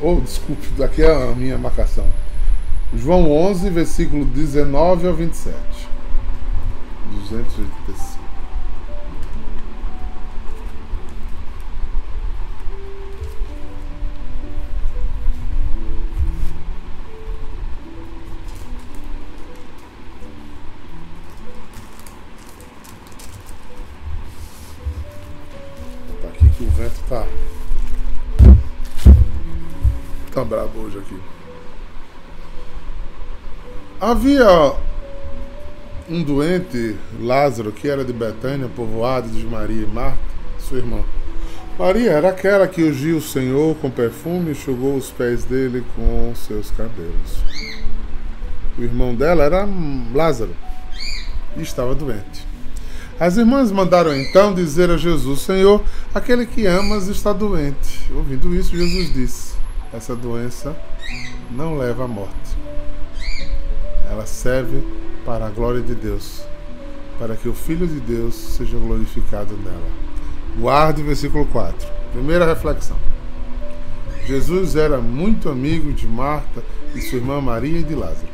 ou 0.00 0.18
oh, 0.18 0.20
desculpe, 0.20 0.66
daqui 0.76 1.02
é 1.02 1.10
a 1.10 1.34
minha 1.34 1.58
marcação. 1.58 2.06
João 2.94 3.30
11, 3.30 3.70
versículo 3.70 4.24
19 4.24 5.06
ao 5.06 5.14
27. 5.14 5.56
285. 7.12 8.19
Aqui. 31.10 31.20
Havia 34.00 34.74
um 36.08 36.22
doente, 36.22 36.96
Lázaro, 37.20 37.72
que 37.72 37.88
era 37.88 38.04
de 38.04 38.12
Betânia, 38.12 38.68
povoado 38.68 39.28
de 39.28 39.44
Maria 39.46 39.82
e 39.82 39.86
Marta, 39.86 40.18
sua 40.58 40.78
irmã. 40.78 41.00
Maria 41.78 42.10
era 42.10 42.30
aquela 42.30 42.66
que 42.66 42.82
ungiu 42.82 43.18
o 43.18 43.22
Senhor 43.22 43.74
com 43.76 43.90
perfume 43.90 44.48
e 44.48 44.52
enxugou 44.52 44.96
os 44.96 45.10
pés 45.10 45.44
dele 45.44 45.84
com 45.94 46.32
seus 46.34 46.70
cabelos. 46.70 47.42
O 48.78 48.82
irmão 48.82 49.14
dela 49.14 49.44
era 49.44 49.68
Lázaro 50.14 50.54
e 51.56 51.62
estava 51.62 51.94
doente. 51.94 52.46
As 53.18 53.36
irmãs 53.36 53.70
mandaram 53.70 54.14
então 54.16 54.54
dizer 54.54 54.90
a 54.90 54.96
Jesus: 54.96 55.40
Senhor, 55.40 55.82
aquele 56.14 56.46
que 56.46 56.66
amas 56.66 57.06
está 57.06 57.32
doente. 57.32 58.10
Ouvindo 58.14 58.54
isso, 58.54 58.74
Jesus 58.74 59.12
disse: 59.12 59.54
essa 59.92 60.14
doença 60.14 60.76
não 61.50 61.76
leva 61.76 62.04
à 62.04 62.08
morte. 62.08 62.56
Ela 64.10 64.26
serve 64.26 64.82
para 65.24 65.46
a 65.46 65.50
glória 65.50 65.80
de 65.80 65.94
Deus, 65.94 66.42
para 67.18 67.36
que 67.36 67.48
o 67.48 67.54
Filho 67.54 67.86
de 67.86 68.00
Deus 68.00 68.34
seja 68.34 68.78
glorificado 68.78 69.56
nela. 69.56 69.90
Guarde 70.58 71.02
o 71.02 71.04
versículo 71.04 71.46
4. 71.46 71.88
Primeira 72.12 72.46
reflexão. 72.46 72.96
Jesus 74.26 74.76
era 74.76 74.98
muito 74.98 75.48
amigo 75.48 75.92
de 75.92 76.06
Marta 76.06 76.62
e 76.94 77.00
sua 77.00 77.18
irmã 77.18 77.40
Maria 77.40 77.78
e 77.78 77.82
de 77.82 77.94
Lázaro. 77.94 78.28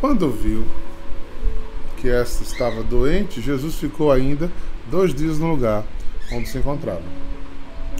Quando 0.00 0.30
viu 0.30 0.64
que 1.96 2.08
esta 2.08 2.42
estava 2.42 2.82
doente, 2.82 3.40
Jesus 3.40 3.76
ficou 3.76 4.10
ainda 4.10 4.50
dois 4.90 5.14
dias 5.14 5.38
no 5.38 5.50
lugar 5.50 5.84
onde 6.32 6.48
se 6.48 6.58
encontrava. 6.58 7.02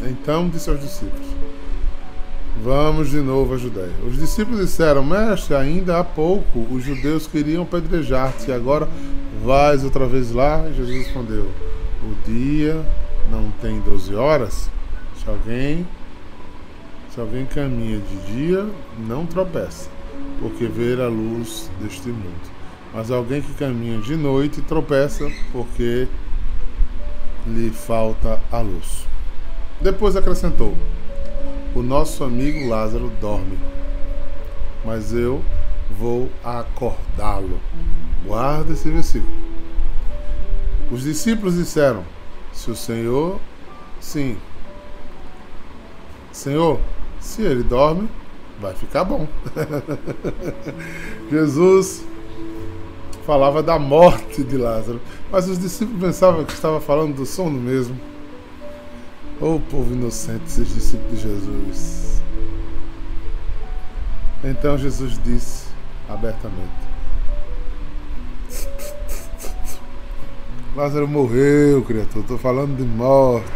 Então 0.03 0.49
disse 0.49 0.69
aos 0.69 0.81
discípulos: 0.81 1.27
Vamos 2.61 3.11
de 3.11 3.17
novo 3.17 3.55
à 3.55 3.57
Judéia. 3.57 3.93
Os 4.07 4.19
discípulos 4.19 4.61
disseram: 4.61 5.03
Mestre, 5.03 5.55
ainda 5.55 5.99
há 5.99 6.05
pouco 6.05 6.61
os 6.71 6.85
judeus 6.85 7.27
queriam 7.27 7.65
pedrejar-te, 7.65 8.51
e 8.51 8.53
agora 8.53 8.89
vais 9.43 9.83
outra 9.85 10.07
vez 10.07 10.31
lá? 10.33 10.65
Jesus 10.77 11.07
respondeu: 11.07 11.51
O 12.03 12.31
dia 12.31 12.85
não 13.31 13.51
tem 13.63 13.81
doze 13.81 14.15
horas? 14.15 14.71
Se 15.17 15.29
alguém, 15.29 15.87
se 17.13 17.21
alguém 17.21 17.47
caminha 17.47 17.99
de 17.99 18.33
dia, 18.33 18.67
não 18.99 19.25
tropeça, 19.25 19.89
porque 20.39 20.67
vê 20.67 21.01
a 21.03 21.09
luz 21.09 21.71
deste 21.81 22.09
mundo. 22.09 22.53
Mas 22.93 23.11
alguém 23.11 23.41
que 23.41 23.55
caminha 23.55 23.99
de 23.99 24.15
noite 24.15 24.61
tropeça, 24.61 25.31
porque 25.51 26.07
lhe 27.47 27.71
falta 27.71 28.41
a 28.53 28.61
luz. 28.61 29.07
Depois 29.81 30.15
acrescentou: 30.15 30.77
o 31.75 31.83
nosso 31.83 32.25
amigo 32.25 32.69
Lázaro 32.69 33.11
dorme, 33.21 33.59
mas 34.85 35.13
eu 35.13 35.43
vou 35.99 36.29
acordá-lo. 36.45 37.59
Guarda 38.25 38.73
esse 38.73 38.91
versículo. 38.91 39.33
Os 40.91 41.03
discípulos 41.03 41.57
disseram: 41.57 42.05
Se 42.53 42.71
o 42.71 42.77
Senhor, 42.77 43.41
sim, 44.01 44.37
Senhor, 46.33 46.81
se 47.21 47.43
ele 47.43 47.63
dorme, 47.63 48.09
vai 48.61 48.75
ficar 48.75 49.05
bom. 49.05 49.27
Jesus 51.31 52.05
falava 53.25 53.63
da 53.63 53.79
morte 53.79 54.43
de 54.43 54.57
Lázaro, 54.57 55.01
mas 55.31 55.49
os 55.49 55.59
discípulos 55.59 56.01
pensavam 56.01 56.45
que 56.45 56.53
estava 56.53 56.81
falando 56.81 57.17
do 57.17 57.27
sono 57.27 57.59
mesmo. 57.59 58.12
Oh, 59.45 59.59
povo 59.59 59.93
inocente, 59.93 60.45
esses 60.47 60.73
discípulos 60.73 61.19
de 61.19 61.23
Jesus. 61.23 62.23
Então 64.45 64.79
Jesus 64.79 65.19
disse 65.25 65.67
abertamente: 66.09 66.71
Lázaro 70.77 71.09
morreu, 71.09 71.83
criatura. 71.83 72.21
Estou 72.21 72.39
falando 72.39 72.77
de 72.77 72.85
morte. 72.85 73.51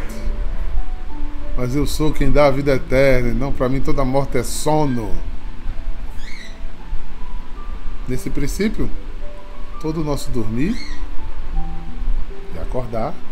Mas 1.57 1.77
eu 1.77 1.87
sou 1.87 2.13
quem 2.13 2.33
dá 2.33 2.47
a 2.47 2.51
vida 2.51 2.75
eterna. 2.75 3.33
Não, 3.33 3.53
para 3.53 3.69
mim 3.69 3.81
toda 3.81 4.05
morte 4.05 4.39
é 4.39 4.43
sono. 4.43 5.15
Nesse 8.09 8.29
princípio, 8.29 8.91
todo 9.81 10.01
o 10.01 10.05
nosso 10.05 10.33
dormir 10.33 10.77
e 12.57 12.59
acordar 12.59 13.15
vão 13.15 13.26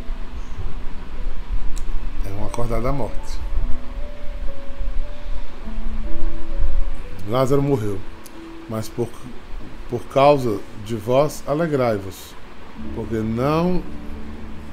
acordar 2.54 2.80
da 2.80 2.92
morte. 2.92 3.38
Lázaro 7.28 7.60
morreu, 7.60 7.98
mas 8.68 8.88
por, 8.88 9.08
por 9.90 10.00
causa 10.04 10.60
de 10.84 10.94
vós 10.94 11.42
alegrai-vos, 11.46 12.32
porque 12.94 13.16
não 13.16 13.82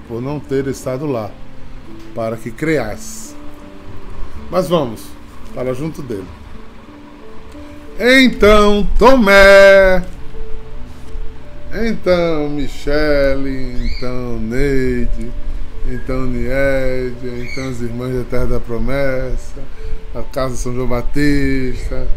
por 0.07 0.21
não 0.21 0.39
ter 0.39 0.67
estado 0.67 1.07
lá, 1.07 1.31
para 2.13 2.37
que 2.37 2.51
creas. 2.51 3.35
Mas 4.51 4.67
vamos 4.67 5.03
para 5.55 5.73
junto 5.73 6.01
dele. 6.03 6.27
Então, 7.97 8.87
Tomé. 8.99 10.03
Então, 11.73 12.49
Michele. 12.49 13.87
Então, 13.95 14.37
Neide. 14.39 15.31
Então, 15.91 16.25
Niede. 16.25 17.49
Então, 17.51 17.69
as 17.69 17.81
irmãs 17.81 18.15
da 18.15 18.23
Terra 18.23 18.45
da 18.45 18.59
Promessa. 18.59 19.61
A 20.15 20.21
Casa 20.23 20.55
São 20.55 20.73
João 20.73 20.87
Batista. 20.87 22.07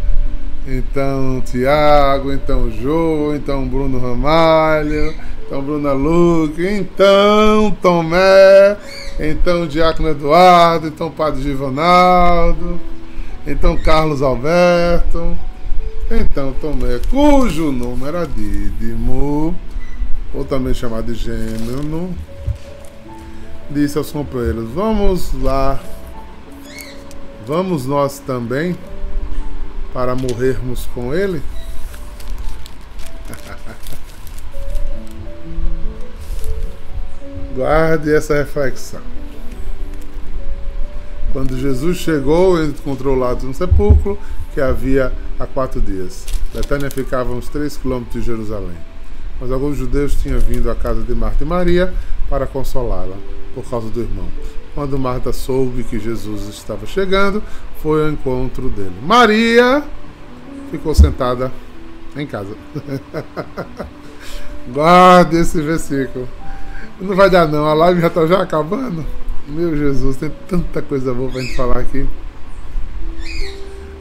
Então, 0.66 1.42
Tiago. 1.44 2.32
Então, 2.32 2.70
Jô. 2.70 3.34
Então, 3.34 3.66
Bruno 3.66 3.98
Ramalho. 3.98 5.14
Então, 5.46 5.62
Bruna 5.62 5.92
Luque. 5.92 6.66
Então, 6.66 7.76
Tomé. 7.82 8.76
Então, 9.18 9.66
Diácono 9.66 10.08
Eduardo. 10.10 10.86
Então, 10.86 11.10
Padre 11.10 11.42
Givanaldo. 11.42 12.80
Então, 13.46 13.76
Carlos 13.76 14.22
Alberto. 14.22 15.36
Então, 16.10 16.52
Tomé, 16.60 17.00
cujo 17.10 17.72
nome 17.72 18.06
era 18.06 18.26
Dídimo, 18.26 19.54
ou 20.34 20.44
também 20.44 20.74
chamado 20.74 21.12
de 21.12 21.14
Gêmeno, 21.14 22.14
disse 23.70 23.96
aos 23.98 24.10
companheiros: 24.10 24.68
Vamos 24.70 25.32
lá, 25.42 25.80
vamos 27.46 27.86
nós 27.86 28.18
também 28.18 28.76
para 29.92 30.14
morrermos 30.14 30.86
com 30.94 31.14
ele? 31.14 31.42
Guarde 37.54 38.12
essa 38.12 38.34
reflexão. 38.34 39.00
Quando 41.32 41.58
Jesus 41.58 41.96
chegou, 41.96 42.58
ele 42.58 42.68
encontrou 42.70 43.16
lá 43.16 43.34
no 43.34 43.52
sepulcro 43.52 44.18
que 44.52 44.60
havia 44.60 45.12
há 45.38 45.46
quatro 45.46 45.80
dias. 45.80 46.24
Betânia 46.54 46.88
ficava 46.90 47.32
uns 47.32 47.48
três 47.48 47.76
quilômetros 47.76 48.20
de 48.22 48.26
Jerusalém. 48.26 48.76
Mas 49.40 49.50
alguns 49.50 49.76
judeus 49.76 50.14
tinham 50.14 50.38
vindo 50.38 50.70
à 50.70 50.76
casa 50.76 51.02
de 51.02 51.12
Marta 51.12 51.42
e 51.42 51.46
Maria 51.46 51.92
para 52.28 52.46
consolá-la 52.46 53.16
por 53.54 53.64
causa 53.68 53.88
do 53.88 54.00
irmão. 54.00 54.26
Quando 54.74 54.98
Marta 54.98 55.32
soube 55.32 55.84
que 55.84 56.00
Jesus 56.00 56.48
estava 56.48 56.84
chegando, 56.84 57.42
foi 57.80 58.04
ao 58.04 58.10
encontro 58.10 58.68
dele. 58.68 58.94
Maria 59.02 59.84
ficou 60.70 60.94
sentada 60.94 61.52
em 62.16 62.26
casa. 62.26 62.56
Guarde 64.72 65.36
esse 65.36 65.60
versículo. 65.60 66.28
Não 67.00 67.14
vai 67.14 67.28
dar 67.28 67.46
não, 67.46 67.66
a 67.66 67.74
live 67.74 68.00
já 68.00 68.06
está 68.08 68.26
já 68.26 68.42
acabando. 68.42 69.04
Meu 69.46 69.76
Jesus, 69.76 70.16
tem 70.16 70.32
tanta 70.48 70.80
coisa 70.80 71.12
boa 71.12 71.30
para 71.30 71.42
gente 71.42 71.54
falar 71.54 71.78
aqui. 71.78 72.08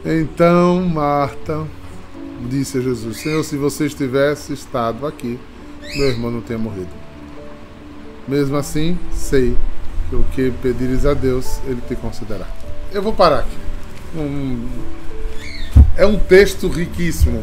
Então 0.04 0.80
Marta 0.82 1.66
disse 2.48 2.78
a 2.78 2.80
Jesus: 2.80 3.18
Senhor, 3.18 3.44
se 3.44 3.56
você 3.56 3.86
estivesse 3.86 4.52
estado 4.52 5.06
aqui, 5.06 5.38
meu 5.96 6.08
irmão 6.08 6.30
não 6.30 6.40
teria 6.40 6.58
morrido. 6.58 7.03
Mesmo 8.26 8.56
assim, 8.56 8.98
sei 9.12 9.56
que 10.08 10.16
o 10.16 10.24
que 10.32 10.50
pedires 10.62 11.04
a 11.04 11.14
Deus, 11.14 11.58
Ele 11.66 11.80
te 11.86 11.94
concederá. 11.94 12.46
Eu 12.92 13.02
vou 13.02 13.12
parar 13.12 13.40
aqui. 13.40 13.56
É 15.96 16.06
um 16.06 16.18
texto 16.18 16.68
riquíssimo. 16.68 17.42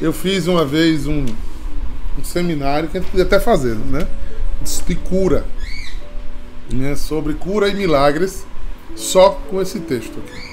Eu 0.00 0.12
fiz 0.12 0.46
uma 0.46 0.64
vez 0.64 1.06
um, 1.06 1.24
um 2.18 2.24
seminário 2.24 2.88
que 2.88 2.98
a 2.98 3.00
gente 3.00 3.10
podia 3.10 3.24
até 3.24 3.40
fazer, 3.40 3.74
né? 3.74 4.06
De 4.62 4.94
cura 4.94 5.44
né, 6.72 6.96
sobre 6.96 7.34
cura 7.34 7.68
e 7.68 7.74
milagres 7.74 8.46
só 8.94 9.30
com 9.30 9.60
esse 9.60 9.80
texto 9.80 10.18
aqui. 10.18 10.46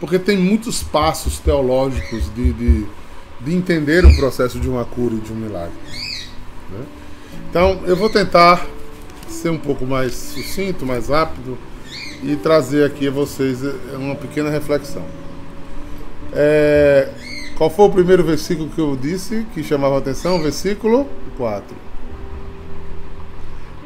Porque 0.00 0.18
tem 0.18 0.36
muitos 0.36 0.82
passos 0.82 1.38
teológicos 1.38 2.32
de, 2.34 2.52
de, 2.52 2.86
de 3.40 3.54
entender 3.54 4.04
o 4.04 4.14
processo 4.16 4.58
de 4.58 4.68
uma 4.68 4.84
cura 4.84 5.14
e 5.14 5.18
de 5.18 5.32
um 5.32 5.36
milagre. 5.36 5.76
Né? 6.70 6.84
Então, 7.50 7.80
eu 7.86 7.96
vou 7.96 8.10
tentar 8.10 8.66
ser 9.28 9.50
um 9.50 9.58
pouco 9.58 9.86
mais 9.86 10.14
sucinto, 10.14 10.84
mais 10.84 11.08
rápido 11.08 11.58
e 12.22 12.36
trazer 12.36 12.84
aqui 12.84 13.08
a 13.08 13.10
vocês 13.10 13.60
uma 13.94 14.14
pequena 14.14 14.50
reflexão. 14.50 15.04
É, 16.32 17.08
qual 17.56 17.70
foi 17.70 17.86
o 17.86 17.90
primeiro 17.90 18.22
versículo 18.24 18.68
que 18.68 18.80
eu 18.80 18.96
disse 18.96 19.46
que 19.54 19.62
chamava 19.62 19.94
a 19.94 19.98
atenção? 19.98 20.42
Versículo 20.42 21.08
4. 21.36 21.64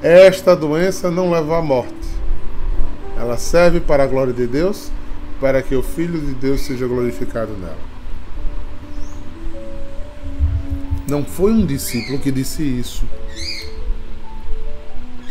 Esta 0.02 0.56
doença 0.56 1.10
não 1.10 1.30
leva 1.30 1.58
à 1.58 1.62
morte. 1.62 1.94
Ela 3.16 3.36
serve 3.36 3.80
para 3.80 4.04
a 4.04 4.06
glória 4.06 4.32
de 4.32 4.46
Deus, 4.46 4.90
para 5.40 5.62
que 5.62 5.74
o 5.74 5.82
Filho 5.82 6.18
de 6.18 6.32
Deus 6.32 6.62
seja 6.62 6.86
glorificado 6.86 7.52
nela. 7.52 7.90
Não 11.06 11.24
foi 11.24 11.52
um 11.52 11.66
discípulo 11.66 12.18
que 12.18 12.32
disse 12.32 12.62
isso. 12.62 13.04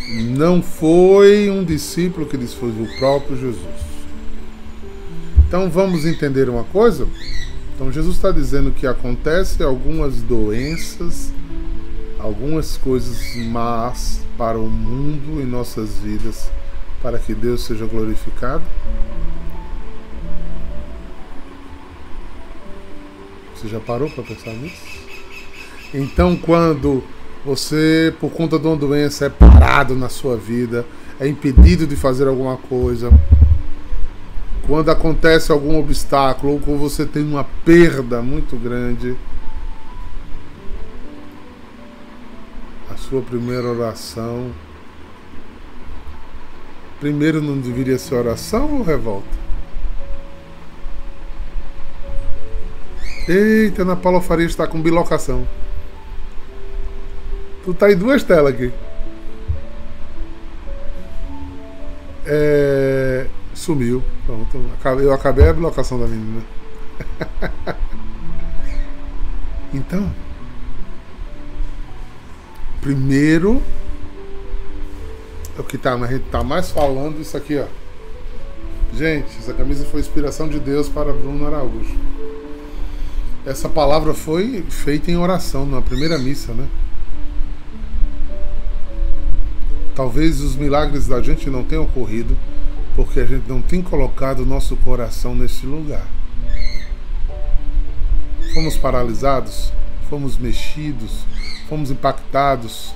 Não 0.10 0.62
foi 0.62 1.50
um 1.50 1.64
discípulo 1.64 2.26
que 2.26 2.36
disse, 2.36 2.56
foi 2.56 2.70
o 2.70 2.98
próprio 2.98 3.38
Jesus. 3.38 3.90
Então 5.48 5.70
vamos 5.70 6.06
entender 6.06 6.50
uma 6.50 6.64
coisa? 6.64 7.08
Então 7.76 7.92
Jesus 7.92 8.16
está 8.16 8.32
dizendo 8.32 8.72
que 8.72 8.88
acontece 8.88 9.64
algumas 9.64 10.22
doenças, 10.22 11.32
algumas 12.18 12.76
coisas 12.78 13.36
más 13.48 14.22
para 14.38 14.58
o 14.58 14.70
mundo 14.70 15.40
e 15.42 15.46
nossas 15.46 15.98
vidas, 16.00 16.50
para 17.02 17.20
que 17.20 17.34
Deus 17.34 17.64
seja 17.64 17.86
glorificado? 17.86 18.64
Você 23.56 23.68
já 23.68 23.80
parou 23.80 24.10
para 24.10 24.24
pensar 24.24 24.54
nisso? 24.54 25.00
Então, 25.94 26.36
quando 26.36 27.04
você, 27.46 28.14
por 28.20 28.32
conta 28.32 28.60
de 28.60 28.68
uma 28.68 28.76
doença, 28.76 29.26
é 29.26 29.30
parado 29.30 29.96
na 29.96 30.10
sua 30.10 30.36
vida, 30.36 30.86
é 31.20 31.28
impedido 31.28 31.88
de 31.88 31.96
fazer 31.96 32.28
alguma 32.28 32.58
coisa, 32.58 33.12
quando 34.68 34.90
acontece 34.90 35.52
algum 35.52 35.80
obstáculo 35.80 36.54
ou 36.54 36.60
quando 36.60 36.80
você 36.80 37.06
tem 37.06 37.24
uma 37.24 37.44
perda 37.66 38.22
muito 38.22 38.56
grande, 38.56 39.16
sua 43.10 43.22
primeira 43.24 43.68
oração. 43.68 44.52
Primeiro 47.00 47.42
não 47.42 47.58
deveria 47.58 47.98
ser 47.98 48.16
oração 48.16 48.78
ou 48.78 48.84
revolta? 48.84 49.40
Eita, 53.28 53.82
Ana 53.82 53.96
Paula 53.96 54.22
Faria 54.22 54.46
está 54.46 54.68
com 54.68 54.82
bilocação. 54.82 55.48
Tu 57.70 57.74
tá 57.76 57.92
em 57.92 57.96
duas 57.96 58.24
telas 58.24 58.52
aqui. 58.52 58.74
É... 62.26 63.28
Sumiu. 63.54 64.02
Pronto. 64.26 64.60
Eu 65.00 65.14
acabei 65.14 65.48
a 65.48 65.54
bilocação 65.54 66.00
da 66.00 66.08
menina. 66.08 66.42
então. 69.72 70.12
Primeiro, 72.82 73.62
é 75.56 75.62
o 75.62 75.64
que 75.64 75.78
tá, 75.78 75.94
a 75.94 76.08
gente 76.08 76.26
tá 76.32 76.44
mais 76.44 76.72
falando 76.72 77.22
isso 77.22 77.38
aqui, 77.38 77.60
ó. 77.60 77.68
Gente, 78.98 79.28
essa 79.38 79.54
camisa 79.54 79.86
foi 79.86 80.00
inspiração 80.00 80.50
de 80.50 80.60
Deus 80.60 80.90
para 80.90 81.14
Bruno 81.14 81.46
Araújo. 81.46 81.96
Essa 83.46 83.70
palavra 83.70 84.16
foi 84.16 84.66
feita 84.70 85.12
em 85.12 85.18
oração 85.18 85.68
na 85.68 85.84
primeira 85.84 86.18
missa, 86.18 86.52
né? 86.52 86.68
Talvez 90.00 90.40
os 90.40 90.56
milagres 90.56 91.08
da 91.08 91.22
gente 91.22 91.50
não 91.50 91.62
tenham 91.62 91.84
ocorrido 91.84 92.34
porque 92.96 93.20
a 93.20 93.26
gente 93.26 93.50
não 93.50 93.62
tem 93.62 93.82
colocado 93.82 94.44
o 94.44 94.46
nosso 94.46 94.78
coração 94.78 95.36
nesse 95.36 95.66
lugar. 95.66 96.08
Fomos 98.54 98.78
paralisados, 98.78 99.74
fomos 100.10 100.38
mexidos, 100.38 101.26
fomos 101.68 101.92
impactados. 101.92 102.94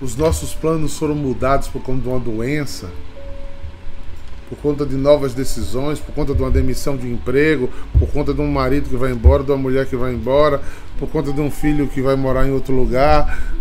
Os 0.00 0.14
nossos 0.14 0.54
planos 0.54 0.96
foram 0.96 1.16
mudados 1.16 1.66
por 1.66 1.82
conta 1.82 2.02
de 2.02 2.08
uma 2.08 2.20
doença, 2.20 2.88
por 4.48 4.58
conta 4.58 4.86
de 4.86 4.94
novas 4.94 5.34
decisões, 5.34 5.98
por 5.98 6.14
conta 6.14 6.32
de 6.36 6.40
uma 6.40 6.52
demissão 6.52 6.96
de 6.96 7.10
emprego, 7.10 7.68
por 7.98 8.08
conta 8.10 8.32
de 8.32 8.40
um 8.40 8.48
marido 8.48 8.88
que 8.88 8.96
vai 8.96 9.10
embora, 9.10 9.42
de 9.42 9.50
uma 9.50 9.58
mulher 9.58 9.86
que 9.86 9.96
vai 9.96 10.14
embora, 10.14 10.62
por 11.00 11.08
conta 11.08 11.32
de 11.32 11.40
um 11.40 11.50
filho 11.50 11.88
que 11.88 12.00
vai 12.00 12.14
morar 12.14 12.46
em 12.46 12.52
outro 12.52 12.72
lugar. 12.72 13.58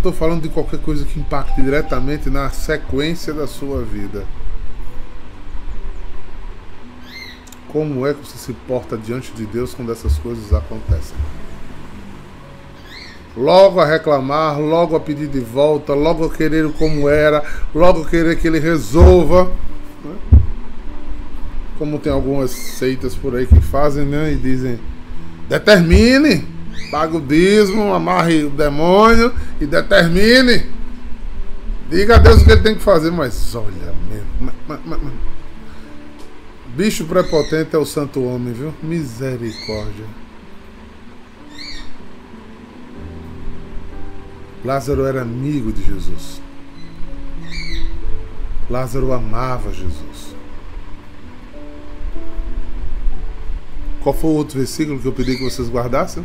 Estou 0.00 0.14
falando 0.14 0.40
de 0.40 0.48
qualquer 0.48 0.80
coisa 0.80 1.04
que 1.04 1.20
impacte 1.20 1.60
diretamente 1.60 2.30
na 2.30 2.48
sequência 2.48 3.34
da 3.34 3.46
sua 3.46 3.82
vida. 3.82 4.24
Como 7.68 8.06
é 8.06 8.14
que 8.14 8.26
você 8.26 8.38
se 8.38 8.54
porta 8.66 8.96
diante 8.96 9.30
de 9.32 9.44
Deus 9.44 9.74
quando 9.74 9.92
essas 9.92 10.16
coisas 10.16 10.54
acontecem? 10.54 11.14
logo 13.36 13.78
a 13.78 13.84
reclamar, 13.84 14.58
logo 14.58 14.96
a 14.96 15.00
pedir 15.00 15.28
de 15.28 15.40
volta, 15.40 15.92
logo 15.92 16.24
a 16.24 16.30
querer 16.30 16.72
como 16.72 17.06
era, 17.06 17.44
logo 17.74 18.00
a 18.00 18.06
querer 18.06 18.38
que 18.38 18.48
ele 18.48 18.58
resolva. 18.58 19.52
Né? 20.02 20.14
Como 21.78 21.98
tem 21.98 22.10
algumas 22.10 22.50
seitas 22.50 23.14
por 23.14 23.36
aí 23.36 23.46
que 23.46 23.60
fazem, 23.60 24.06
né? 24.06 24.32
E 24.32 24.36
dizem: 24.36 24.80
determine, 25.46 26.46
pague 26.90 27.16
o 27.16 27.20
dízimo, 27.20 27.92
amarre 27.92 28.44
o 28.44 28.50
demônio 28.50 29.32
e 29.60 29.66
determine. 29.66 30.66
Diga 31.88 32.16
a 32.16 32.18
Deus 32.18 32.42
o 32.42 32.44
que 32.44 32.52
ele 32.52 32.62
tem 32.62 32.74
que 32.74 32.82
fazer, 32.82 33.10
mas 33.10 33.54
olha 33.54 33.94
mesmo. 34.08 34.52
Bicho 36.76 37.04
prepotente 37.04 37.74
é 37.74 37.78
o 37.78 37.84
santo 37.84 38.22
homem, 38.22 38.52
viu? 38.52 38.72
Misericórdia. 38.82 40.06
Lázaro 44.64 45.04
era 45.04 45.22
amigo 45.22 45.72
de 45.72 45.84
Jesus. 45.84 46.40
Lázaro 48.68 49.12
amava 49.12 49.72
Jesus. 49.72 50.36
Qual 54.00 54.14
foi 54.14 54.30
o 54.30 54.34
outro 54.34 54.58
versículo 54.58 54.98
que 54.98 55.06
eu 55.06 55.12
pedi 55.12 55.36
que 55.36 55.44
vocês 55.44 55.68
guardassem? 55.68 56.24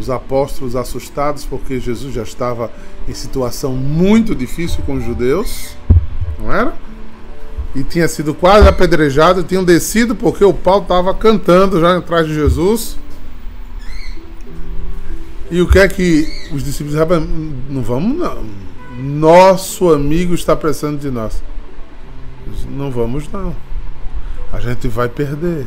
Os 0.00 0.08
apóstolos 0.08 0.74
assustados 0.74 1.44
porque 1.44 1.78
Jesus 1.78 2.14
já 2.14 2.22
estava 2.22 2.72
em 3.06 3.12
situação 3.12 3.74
muito 3.74 4.34
difícil 4.34 4.82
com 4.86 4.94
os 4.94 5.04
judeus, 5.04 5.76
não 6.38 6.50
era? 6.50 6.74
E 7.74 7.84
tinha 7.84 8.08
sido 8.08 8.32
quase 8.32 8.66
apedrejado, 8.66 9.42
tinham 9.42 9.62
descido 9.62 10.16
porque 10.16 10.42
o 10.42 10.54
pau 10.54 10.80
estava 10.80 11.12
cantando 11.12 11.78
já 11.78 11.98
atrás 11.98 12.26
de 12.26 12.32
Jesus. 12.32 12.98
E 15.50 15.60
o 15.60 15.68
que 15.68 15.78
é 15.78 15.86
que 15.86 16.26
os 16.50 16.64
discípulos 16.64 16.98
rapaz, 16.98 17.22
não 17.68 17.82
vamos 17.82 18.16
não. 18.16 18.42
Nosso 18.98 19.92
amigo 19.92 20.32
está 20.32 20.56
precisando 20.56 20.98
de 20.98 21.10
nós. 21.10 21.42
Não 22.70 22.90
vamos 22.90 23.30
não. 23.30 23.54
A 24.50 24.60
gente 24.60 24.88
vai 24.88 25.10
perder. 25.10 25.66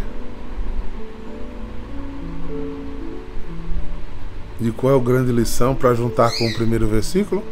E 4.61 4.71
qual 4.71 4.93
é 4.93 4.97
a 4.97 5.03
grande 5.03 5.31
lição 5.31 5.75
para 5.75 5.93
juntar 5.93 6.31
com 6.37 6.47
o 6.47 6.53
primeiro 6.53 6.87
versículo? 6.87 7.43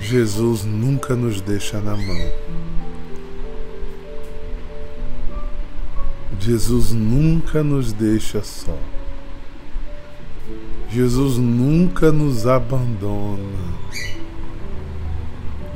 Jesus 0.00 0.64
nunca 0.64 1.14
nos 1.14 1.40
deixa 1.40 1.80
na 1.80 1.96
mão. 1.96 2.32
Jesus 6.40 6.92
nunca 6.92 7.62
nos 7.62 7.92
deixa 7.92 8.42
só. 8.42 8.76
Jesus 10.90 11.36
nunca 11.36 12.10
nos 12.10 12.46
abandona. 12.46 13.70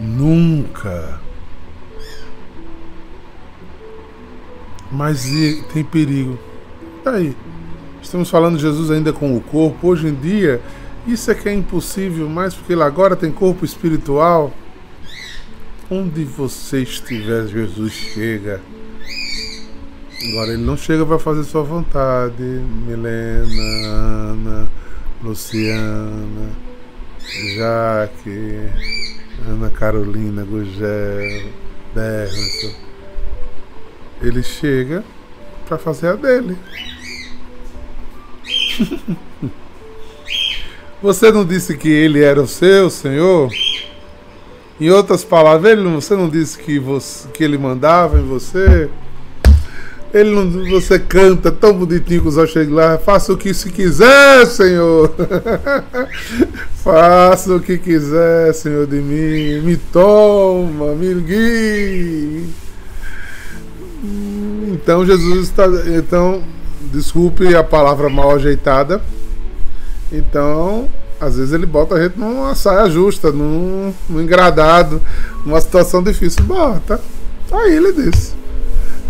Nunca. 0.01 1.21
Mas 4.90 5.25
tem 5.73 5.85
perigo. 5.85 6.38
Tá 7.05 7.12
aí. 7.12 7.37
Estamos 8.05 8.29
falando 8.29 8.57
de 8.57 8.62
Jesus 8.62 8.90
ainda 8.90 9.12
com 9.12 9.35
o 9.35 9.40
corpo. 9.40 9.88
Hoje 9.88 10.07
em 10.07 10.14
dia, 10.14 10.61
isso 11.07 11.31
é 11.31 11.35
que 11.35 11.49
é 11.49 11.55
impossível 11.55 12.29
mais, 12.29 12.55
porque 12.55 12.75
ele 12.75 12.83
agora 12.83 13.17
tem 13.17 13.33
corpo 13.33 13.64
espiritual. 13.64 14.53
Onde 15.90 16.23
você 16.23 16.83
estiver, 16.83 17.47
Jesus 17.47 17.93
chega. 17.93 18.61
Agora 20.29 20.53
ele 20.53 20.62
não 20.62 20.77
chega 20.77 21.05
para 21.05 21.19
fazer 21.19 21.45
sua 21.45 21.62
vontade. 21.62 22.43
Milena, 22.43 23.88
Ana. 23.88 24.69
Luciana, 25.23 26.51
Jaque, 27.57 28.69
Ana 29.49 29.71
Carolina, 29.71 30.45
Gugel, 30.45 31.51
Dermerson. 31.95 32.75
Ele 34.21 34.43
chega 34.43 35.03
para 35.67 35.79
fazer 35.79 36.09
a 36.09 36.17
dele. 36.17 36.59
Você 41.03 41.31
não 41.31 41.45
disse 41.45 41.77
que 41.77 41.89
ele 41.89 42.23
era 42.23 42.41
o 42.41 42.49
seu 42.49 42.89
Senhor? 42.89 43.51
Em 44.81 44.91
outras 44.91 45.23
palavras, 45.23 45.71
ele, 45.71 45.83
você 45.89 46.17
não 46.17 46.29
disse 46.29 46.59
que, 46.59 46.79
você, 46.79 47.29
que 47.29 47.45
ele 47.45 47.57
mandava 47.57 48.19
em 48.19 48.27
você? 48.27 48.89
Ele 50.13 50.31
não, 50.31 50.49
você 50.71 50.99
canta 50.99 51.51
tão 51.51 51.73
bonitinho 51.73 52.23
que 52.23 52.29
os 52.29 52.37
olhos 52.37 52.69
lá. 52.71 52.99
Faça 52.99 53.33
o 53.33 53.37
que 53.37 53.53
se 53.53 53.71
quiser, 53.71 54.47
Senhor. 54.47 55.13
Faça 56.83 57.55
o 57.55 57.61
que 57.61 57.77
quiser, 57.79 58.55
Senhor, 58.55 58.87
de 58.87 58.97
mim. 58.97 59.61
Me 59.61 59.77
toma, 59.77 60.95
me 60.95 61.15
guie. 61.21 62.47
Então 64.73 65.05
Jesus 65.05 65.49
está. 65.49 65.67
Então, 65.97 66.43
desculpe 66.93 67.55
a 67.55 67.63
palavra 67.63 68.09
mal 68.09 68.33
ajeitada. 68.33 69.01
Então, 70.13 70.89
às 71.21 71.37
vezes 71.37 71.53
ele 71.53 71.67
bota 71.67 71.95
a 71.95 72.03
gente 72.03 72.19
numa 72.19 72.55
saia 72.55 72.89
justa, 72.91 73.33
num, 73.33 73.93
num 74.09 74.21
engradado, 74.21 75.01
numa 75.45 75.61
situação 75.61 76.03
difícil. 76.03 76.45
Bota. 76.45 77.01
Aí 77.53 77.75
ele 77.75 77.93
disse 77.93 78.45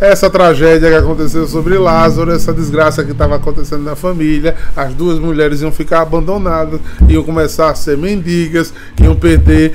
essa 0.00 0.28
tragédia 0.28 0.90
que 0.90 0.96
aconteceu 0.96 1.46
sobre 1.46 1.78
Lázaro, 1.78 2.32
essa 2.32 2.52
desgraça 2.52 3.04
que 3.04 3.12
estava 3.12 3.36
acontecendo 3.36 3.84
na 3.84 3.94
família, 3.94 4.56
as 4.76 4.92
duas 4.92 5.18
mulheres 5.18 5.62
iam 5.62 5.72
ficar 5.72 6.02
abandonadas, 6.02 6.80
iam 7.08 7.22
começar 7.22 7.70
a 7.70 7.74
ser 7.74 7.96
mendigas, 7.96 8.72
iam 9.00 9.14
perder 9.14 9.72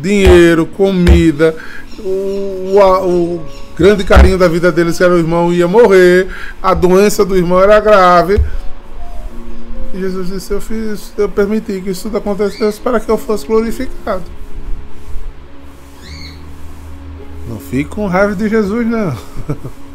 dinheiro, 0.00 0.66
comida, 0.66 1.54
o, 1.98 2.72
o, 2.72 3.36
o 3.36 3.44
grande 3.78 4.04
carinho 4.04 4.36
da 4.36 4.48
vida 4.48 4.72
deles, 4.72 4.98
que 4.98 5.04
era 5.04 5.14
o 5.14 5.18
irmão, 5.18 5.52
ia 5.52 5.68
morrer, 5.68 6.28
a 6.62 6.74
doença 6.74 7.24
do 7.24 7.36
irmão 7.36 7.62
era 7.62 7.78
grave. 7.80 8.40
E 9.94 10.00
Jesus 10.00 10.28
disse: 10.28 10.52
Eu 10.52 10.60
fiz, 10.60 11.12
eu 11.16 11.28
permiti 11.28 11.80
que 11.80 11.90
isso 11.90 12.04
tudo 12.04 12.18
acontecesse 12.18 12.80
para 12.80 12.98
que 12.98 13.08
eu 13.08 13.16
fosse 13.16 13.46
glorificado. 13.46 14.24
Não 17.48 17.58
fique 17.58 17.88
com 17.88 18.06
raiva 18.06 18.34
de 18.34 18.48
Jesus, 18.48 18.86
não. 18.86 19.16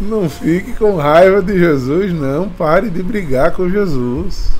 Não 0.00 0.28
fique 0.28 0.72
com 0.72 0.96
raiva 0.96 1.40
de 1.40 1.56
Jesus, 1.56 2.12
não. 2.12 2.48
Pare 2.48 2.90
de 2.90 3.00
brigar 3.00 3.52
com 3.52 3.70
Jesus. 3.70 4.50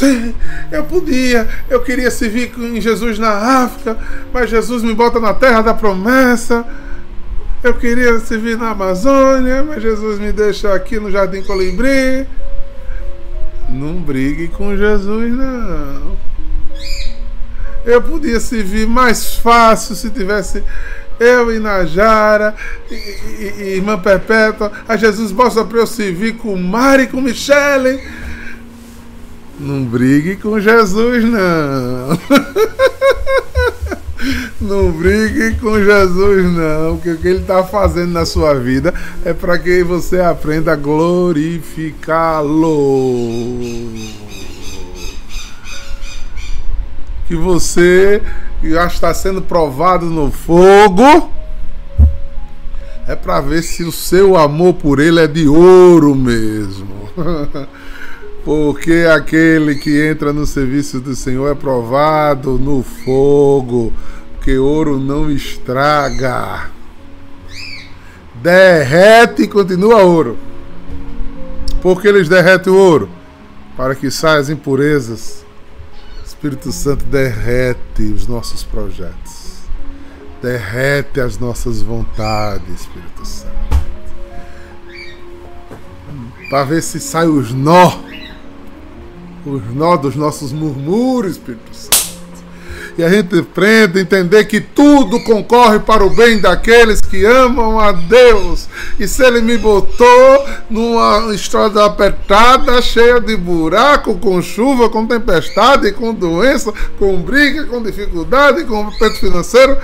Sei, 0.00 0.34
eu 0.72 0.82
podia, 0.84 1.46
eu 1.68 1.82
queria 1.82 2.10
servir 2.10 2.52
com 2.52 2.80
Jesus 2.80 3.18
na 3.18 3.64
África, 3.64 3.98
mas 4.32 4.48
Jesus 4.48 4.82
me 4.82 4.94
bota 4.94 5.20
na 5.20 5.34
terra 5.34 5.60
da 5.60 5.74
promessa. 5.74 6.64
Eu 7.62 7.74
queria 7.74 8.18
servir 8.18 8.56
na 8.56 8.70
Amazônia, 8.70 9.62
mas 9.62 9.82
Jesus 9.82 10.18
me 10.18 10.32
deixa 10.32 10.72
aqui 10.72 10.98
no 10.98 11.10
Jardim 11.10 11.42
Colibri. 11.42 12.26
Não 13.68 13.92
brigue 13.96 14.48
com 14.48 14.74
Jesus, 14.74 15.34
não. 15.34 16.16
Eu 17.84 18.00
podia 18.00 18.40
servir 18.40 18.86
mais 18.86 19.34
fácil 19.34 19.94
se 19.94 20.08
tivesse 20.08 20.64
eu 21.18 21.54
e 21.54 21.58
Najara, 21.58 22.54
e, 22.90 22.94
e, 22.94 23.54
e 23.58 23.62
Irmã 23.76 23.98
Perpétua, 23.98 24.72
a 24.88 24.96
Jesus 24.96 25.30
mostra 25.30 25.62
para 25.62 25.80
eu 25.80 25.86
servir 25.86 26.38
com 26.38 26.56
Mari 26.56 27.02
e 27.02 27.06
com 27.08 27.20
Michele. 27.20 28.00
Não 29.60 29.84
brigue 29.84 30.36
com 30.36 30.58
Jesus, 30.58 31.22
não. 31.24 32.18
Não 34.60 34.90
brigue 34.90 35.54
com 35.58 35.78
Jesus, 35.82 36.44
não, 36.52 36.96
porque 36.96 37.10
o 37.10 37.16
que 37.16 37.28
ele 37.28 37.40
está 37.40 37.64
fazendo 37.64 38.12
na 38.12 38.26
sua 38.26 38.52
vida 38.54 38.92
é 39.24 39.32
para 39.32 39.58
que 39.58 39.82
você 39.82 40.20
aprenda 40.20 40.74
a 40.74 40.76
glorificá-lo 40.76 42.50
que 47.30 47.36
você 47.36 48.20
já 48.60 48.86
está 48.86 49.14
sendo 49.14 49.40
provado 49.40 50.06
no 50.06 50.32
fogo. 50.32 51.32
É 53.06 53.14
para 53.14 53.40
ver 53.40 53.62
se 53.62 53.84
o 53.84 53.92
seu 53.92 54.36
amor 54.36 54.74
por 54.74 54.98
ele 54.98 55.20
é 55.20 55.28
de 55.28 55.46
ouro 55.46 56.14
mesmo. 56.14 57.08
Porque 58.44 59.06
aquele 59.14 59.74
que 59.74 60.02
entra 60.02 60.32
no 60.32 60.46
serviço 60.46 61.00
do 61.00 61.14
Senhor 61.14 61.50
é 61.50 61.54
provado 61.54 62.58
no 62.58 62.82
fogo, 62.82 63.92
porque 64.34 64.56
ouro 64.56 64.98
não 64.98 65.30
estraga. 65.30 66.70
Derrete 68.42 69.42
e 69.42 69.48
continua 69.48 70.02
ouro. 70.02 70.38
Porque 71.82 72.08
eles 72.08 72.28
derretem 72.28 72.72
o 72.72 72.76
ouro? 72.76 73.10
Para 73.76 73.94
que 73.94 74.10
saiam 74.10 74.40
as 74.40 74.48
impurezas 74.48 75.40
Espírito 76.40 76.72
Santo 76.72 77.04
derrete 77.04 78.04
os 78.14 78.26
nossos 78.26 78.64
projetos, 78.64 79.58
derrete 80.40 81.20
as 81.20 81.36
nossas 81.36 81.82
vontades, 81.82 82.80
Espírito 82.80 83.26
Santo. 83.26 83.50
para 86.48 86.64
ver 86.64 86.82
se 86.82 86.98
sai 86.98 87.26
os 87.26 87.52
nó, 87.52 87.98
os 89.44 89.62
nó 89.74 89.96
dos 89.96 90.16
nossos 90.16 90.52
murmúrios, 90.52 91.36
Espírito 91.36 91.70
Santo 91.72 92.00
que 93.00 93.04
a 93.04 93.08
gente 93.08 93.38
aprenda 93.38 93.98
a 93.98 94.02
entender 94.02 94.44
que 94.44 94.60
tudo 94.60 95.20
concorre 95.20 95.78
para 95.78 96.04
o 96.04 96.10
bem 96.10 96.38
daqueles 96.38 97.00
que 97.00 97.24
amam 97.24 97.78
a 97.78 97.92
Deus. 97.92 98.68
E 98.98 99.08
se 99.08 99.24
Ele 99.24 99.40
me 99.40 99.56
botou 99.56 100.46
numa 100.68 101.34
estrada 101.34 101.84
apertada, 101.86 102.82
cheia 102.82 103.18
de 103.18 103.36
buraco, 103.36 104.18
com 104.18 104.42
chuva, 104.42 104.90
com 104.90 105.06
tempestade, 105.06 105.92
com 105.92 106.12
doença, 106.12 106.72
com 106.98 107.22
briga, 107.22 107.64
com 107.64 107.82
dificuldade, 107.82 108.64
com 108.64 108.88
aperto 108.88 109.18
financeiro, 109.18 109.78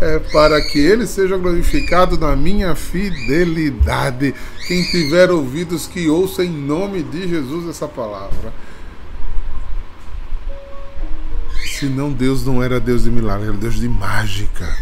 é 0.00 0.18
para 0.32 0.58
que 0.62 0.78
Ele 0.78 1.06
seja 1.06 1.36
glorificado 1.36 2.16
na 2.16 2.34
minha 2.34 2.74
fidelidade. 2.74 4.34
Quem 4.66 4.82
tiver 4.84 5.30
ouvidos, 5.30 5.86
que 5.86 6.08
ouça 6.08 6.42
em 6.42 6.50
nome 6.50 7.02
de 7.02 7.28
Jesus 7.28 7.68
essa 7.68 7.86
palavra. 7.86 8.71
Senão 11.82 12.12
Deus 12.12 12.46
não 12.46 12.62
era 12.62 12.78
Deus 12.78 13.02
de 13.02 13.10
milagre, 13.10 13.48
era 13.48 13.56
Deus 13.56 13.74
de 13.74 13.88
mágica. 13.88 14.72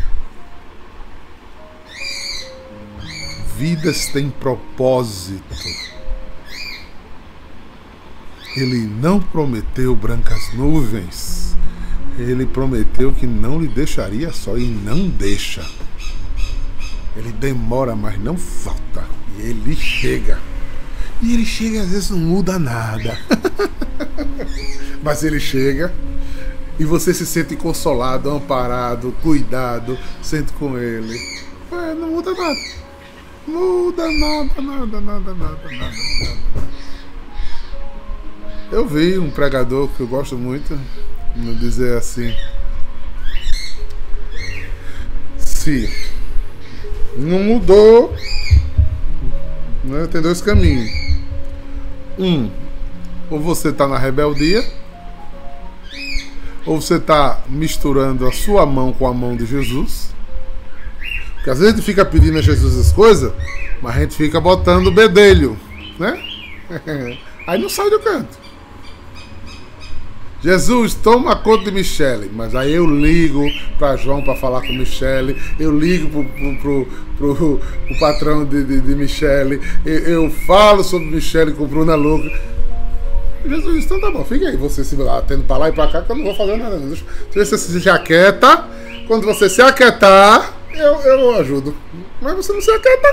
Vidas 3.56 4.08
têm 4.08 4.28
propósito. 4.28 5.56
Ele 8.54 8.80
não 8.80 9.18
prometeu 9.18 9.96
brancas 9.96 10.52
nuvens. 10.52 11.56
Ele 12.18 12.44
prometeu 12.44 13.14
que 13.14 13.26
não 13.26 13.58
lhe 13.58 13.68
deixaria 13.68 14.30
só 14.30 14.58
e 14.58 14.66
não 14.66 15.08
deixa. 15.08 15.66
Ele 17.16 17.32
demora, 17.32 17.96
mas 17.96 18.20
não 18.20 18.36
falta. 18.36 19.06
E 19.38 19.40
ele 19.40 19.74
chega. 19.74 20.38
E 21.22 21.32
ele 21.32 21.46
chega 21.46 21.80
às 21.80 21.88
vezes 21.88 22.10
não 22.10 22.18
muda 22.18 22.58
nada. 22.58 23.18
mas 25.02 25.24
ele 25.24 25.40
chega 25.40 25.90
e 26.80 26.84
você 26.86 27.12
se 27.12 27.26
sente 27.26 27.54
consolado, 27.56 28.30
amparado, 28.30 29.14
cuidado, 29.22 29.98
sente 30.22 30.50
com 30.54 30.78
ele. 30.78 31.14
É, 31.70 31.94
não 31.94 32.08
muda 32.08 32.32
nada. 32.32 32.58
Muda 33.46 34.10
nada, 34.10 34.62
nada, 34.62 35.00
nada, 35.00 35.34
nada, 35.34 35.34
nada, 35.34 35.68
nada. 35.72 36.40
Eu 38.72 38.88
vi 38.88 39.18
um 39.18 39.30
pregador 39.30 39.88
que 39.88 40.00
eu 40.00 40.06
gosto 40.06 40.38
muito 40.38 40.80
dizer 41.60 41.98
assim. 41.98 42.34
Se 45.36 45.86
não 47.14 47.40
mudou, 47.40 48.16
né, 49.84 50.06
tem 50.10 50.22
dois 50.22 50.40
caminhos. 50.40 50.90
Um, 52.18 52.50
ou 53.28 53.38
você 53.38 53.68
está 53.68 53.86
na 53.86 53.98
rebeldia 53.98 54.79
ou 56.70 56.80
você 56.80 56.98
está 56.98 57.42
misturando 57.48 58.28
a 58.28 58.32
sua 58.32 58.64
mão 58.64 58.92
com 58.92 59.04
a 59.04 59.12
mão 59.12 59.36
de 59.36 59.44
Jesus? 59.44 60.14
Porque 61.34 61.50
às 61.50 61.58
vezes 61.58 61.74
a 61.74 61.76
gente 61.76 61.84
fica 61.84 62.04
pedindo 62.04 62.38
a 62.38 62.40
Jesus 62.40 62.78
as 62.78 62.92
coisas, 62.92 63.32
mas 63.82 63.96
a 63.96 64.00
gente 64.02 64.14
fica 64.14 64.40
botando 64.40 64.86
o 64.86 64.92
bedelho, 64.92 65.58
né? 65.98 66.22
Aí 67.44 67.60
não 67.60 67.68
sai 67.68 67.90
do 67.90 67.98
canto. 67.98 68.38
Jesus, 70.40 70.94
toma 70.94 71.34
conta 71.34 71.64
de 71.64 71.72
Michele. 71.72 72.30
Mas 72.32 72.54
aí 72.54 72.72
eu 72.72 72.86
ligo 72.86 73.44
para 73.78 73.96
João 73.96 74.22
para 74.22 74.36
falar 74.36 74.62
com 74.62 74.72
Michele, 74.72 75.36
eu 75.58 75.76
ligo 75.76 76.08
pro, 76.08 76.24
pro, 76.24 76.56
pro, 76.56 76.88
pro, 77.18 77.60
pro 77.88 77.98
patrão 77.98 78.44
de, 78.44 78.64
de, 78.64 78.80
de 78.80 78.94
Michele, 78.94 79.60
eu, 79.84 79.98
eu, 79.98 80.30
falo 80.30 80.82
sobre 80.82 81.08
Michele 81.08 81.52
com 81.52 81.66
Bruna 81.66 81.94
Louca. 81.94 82.30
Jesus, 83.44 83.84
então 83.84 84.00
tá 84.00 84.10
bom, 84.10 84.24
fica 84.24 84.48
aí. 84.48 84.56
Você 84.56 84.84
se 84.84 84.96
lá, 84.96 85.22
tendo 85.22 85.44
pra 85.44 85.56
lá 85.56 85.68
e 85.68 85.72
pra 85.72 85.88
cá, 85.88 86.02
que 86.02 86.10
eu 86.10 86.16
não 86.16 86.24
vou 86.24 86.34
fazer 86.34 86.56
nada. 86.56 86.78
Deixa, 86.78 87.04
você 87.34 87.80
se 87.80 87.90
aquieta. 87.90 88.64
Quando 89.06 89.24
você 89.24 89.48
se 89.48 89.60
aquietar, 89.60 90.54
eu, 90.72 91.00
eu 91.00 91.34
ajudo. 91.36 91.74
Mas 92.20 92.34
você 92.34 92.52
não 92.52 92.60
se 92.60 92.70
aquieta. 92.70 93.08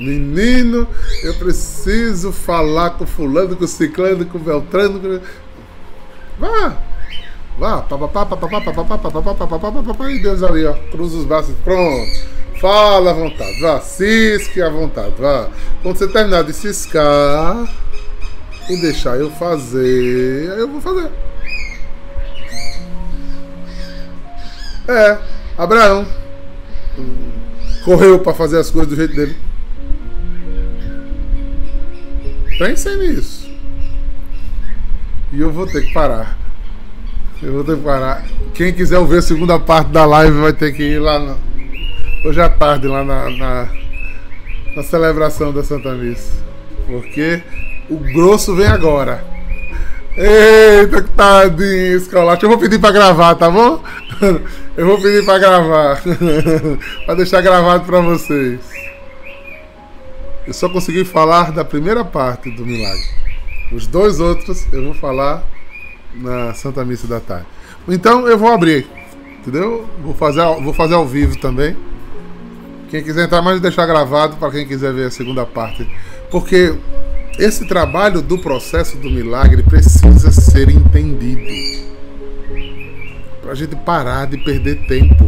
Menino, 0.00 0.88
eu 1.22 1.34
preciso 1.34 2.32
falar 2.32 2.90
com 2.90 3.06
fulano, 3.06 3.54
com 3.54 3.66
ciclano, 3.66 4.26
com 4.26 4.38
beltrano. 4.38 4.98
Com... 4.98 5.20
Vá! 6.38 6.91
Vá! 7.58 7.84
E 10.10 10.18
Deus 10.22 10.42
ali, 10.42 10.64
ó. 10.64 10.72
Cruza 10.90 11.18
os 11.18 11.24
braços. 11.24 11.54
Pronto. 11.64 12.32
Fala 12.62 13.10
à 13.10 13.14
vontade, 13.14 13.60
vá, 13.60 13.80
cisque 13.80 14.62
à 14.62 14.70
vontade, 14.70 15.14
vá. 15.18 15.50
Quando 15.82 15.96
você 15.96 16.06
terminar 16.06 16.44
de 16.44 16.52
ciscar 16.52 17.68
e 18.70 18.80
deixar 18.80 19.16
eu 19.16 19.32
fazer, 19.32 20.52
aí 20.52 20.60
eu 20.60 20.68
vou 20.68 20.80
fazer. 20.80 21.10
É, 24.86 25.18
Abraão 25.58 26.06
correu 27.84 28.20
para 28.20 28.32
fazer 28.32 28.58
as 28.58 28.70
coisas 28.70 28.88
do 28.88 28.94
jeito 28.94 29.16
dele. 29.16 29.36
Pensem 32.58 32.96
nisso. 32.96 33.50
E 35.32 35.40
eu 35.40 35.50
vou 35.50 35.66
ter 35.66 35.84
que 35.84 35.92
parar. 35.92 36.38
Eu 37.42 37.52
vou 37.54 37.64
ter 37.64 37.76
que 37.76 37.82
parar. 37.82 38.24
Quem 38.54 38.72
quiser 38.72 38.98
ouvir 38.98 39.18
a 39.18 39.22
segunda 39.22 39.58
parte 39.58 39.88
da 39.88 40.04
live 40.04 40.40
vai 40.40 40.52
ter 40.52 40.72
que 40.72 40.82
ir 40.82 40.98
lá 41.00 41.18
no 41.18 41.36
hoje 42.24 42.40
à 42.40 42.48
tarde 42.48 42.86
lá 42.86 43.04
na, 43.04 43.30
na, 43.30 43.68
na 44.76 44.82
celebração 44.82 45.52
da 45.52 45.62
Santa 45.62 45.92
Missa. 45.92 46.32
Porque 46.86 47.42
o 47.90 47.96
grosso 47.96 48.54
vem 48.54 48.66
agora. 48.66 49.24
Eita, 50.16 51.02
que 51.02 51.10
tadinho, 51.10 51.96
escolacho. 51.96 52.44
Eu 52.44 52.50
vou 52.50 52.58
pedir 52.58 52.78
pra 52.78 52.92
gravar, 52.92 53.34
tá 53.34 53.50
bom? 53.50 53.82
Eu 54.76 54.86
vou 54.86 55.00
pedir 55.00 55.24
pra 55.24 55.38
gravar. 55.38 56.00
pra 57.04 57.14
deixar 57.14 57.40
gravado 57.40 57.84
pra 57.84 58.00
vocês. 58.00 58.60
Eu 60.46 60.52
só 60.52 60.68
consegui 60.68 61.04
falar 61.04 61.52
da 61.52 61.64
primeira 61.64 62.04
parte 62.04 62.50
do 62.50 62.64
milagre. 62.64 63.06
Os 63.72 63.86
dois 63.86 64.20
outros 64.20 64.66
eu 64.72 64.84
vou 64.84 64.94
falar 64.94 65.44
na 66.14 66.54
Santa 66.54 66.84
Missa 66.84 67.06
da 67.06 67.20
tarde. 67.20 67.46
Então 67.88 68.26
eu 68.28 68.38
vou 68.38 68.52
abrir, 68.52 68.86
entendeu? 69.40 69.88
Vou 70.02 70.14
fazer, 70.14 70.42
vou 70.62 70.72
fazer 70.72 70.94
ao 70.94 71.06
vivo 71.06 71.38
também. 71.38 71.76
Quem 72.90 73.02
quiser 73.02 73.24
entrar 73.24 73.40
mais, 73.40 73.60
deixar 73.60 73.86
gravado 73.86 74.36
para 74.36 74.52
quem 74.52 74.66
quiser 74.66 74.92
ver 74.92 75.06
a 75.06 75.10
segunda 75.10 75.46
parte. 75.46 75.88
Porque 76.30 76.74
esse 77.38 77.66
trabalho 77.66 78.20
do 78.20 78.38
processo 78.38 78.98
do 78.98 79.10
milagre 79.10 79.62
precisa 79.62 80.30
ser 80.30 80.68
entendido. 80.68 81.82
Para 83.40 83.52
a 83.52 83.54
gente 83.54 83.74
parar 83.76 84.26
de 84.26 84.36
perder 84.36 84.86
tempo 84.86 85.24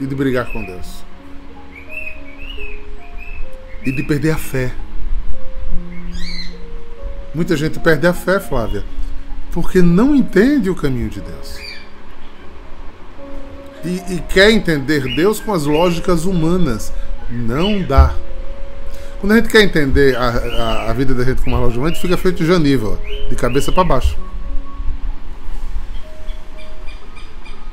e 0.00 0.06
de 0.06 0.14
brigar 0.14 0.50
com 0.50 0.64
Deus. 0.64 1.04
E 3.84 3.92
de 3.92 4.02
perder 4.02 4.30
a 4.30 4.38
fé. 4.38 4.72
Muita 7.34 7.54
gente 7.56 7.78
perde 7.78 8.06
a 8.06 8.14
fé, 8.14 8.40
Flávia, 8.40 8.82
porque 9.56 9.80
não 9.80 10.14
entende 10.14 10.68
o 10.68 10.74
caminho 10.74 11.08
de 11.08 11.18
Deus 11.18 11.58
e, 13.82 14.16
e 14.16 14.20
quer 14.28 14.50
entender 14.50 15.02
Deus 15.16 15.40
com 15.40 15.50
as 15.54 15.64
lógicas 15.64 16.26
humanas. 16.26 16.92
Não 17.30 17.80
dá. 17.80 18.14
Quando 19.18 19.32
a 19.32 19.36
gente 19.36 19.48
quer 19.48 19.62
entender 19.62 20.14
a, 20.14 20.28
a, 20.28 20.90
a 20.90 20.92
vida 20.92 21.14
da 21.14 21.24
gente 21.24 21.40
com 21.40 21.48
uma 21.48 21.58
lógica 21.58 21.78
humana, 21.78 21.92
a 21.92 21.94
gente 21.94 22.02
fica 22.02 22.18
feito 22.18 22.36
de 22.36 22.44
de 23.30 23.34
cabeça 23.34 23.72
para 23.72 23.82
baixo. 23.82 24.18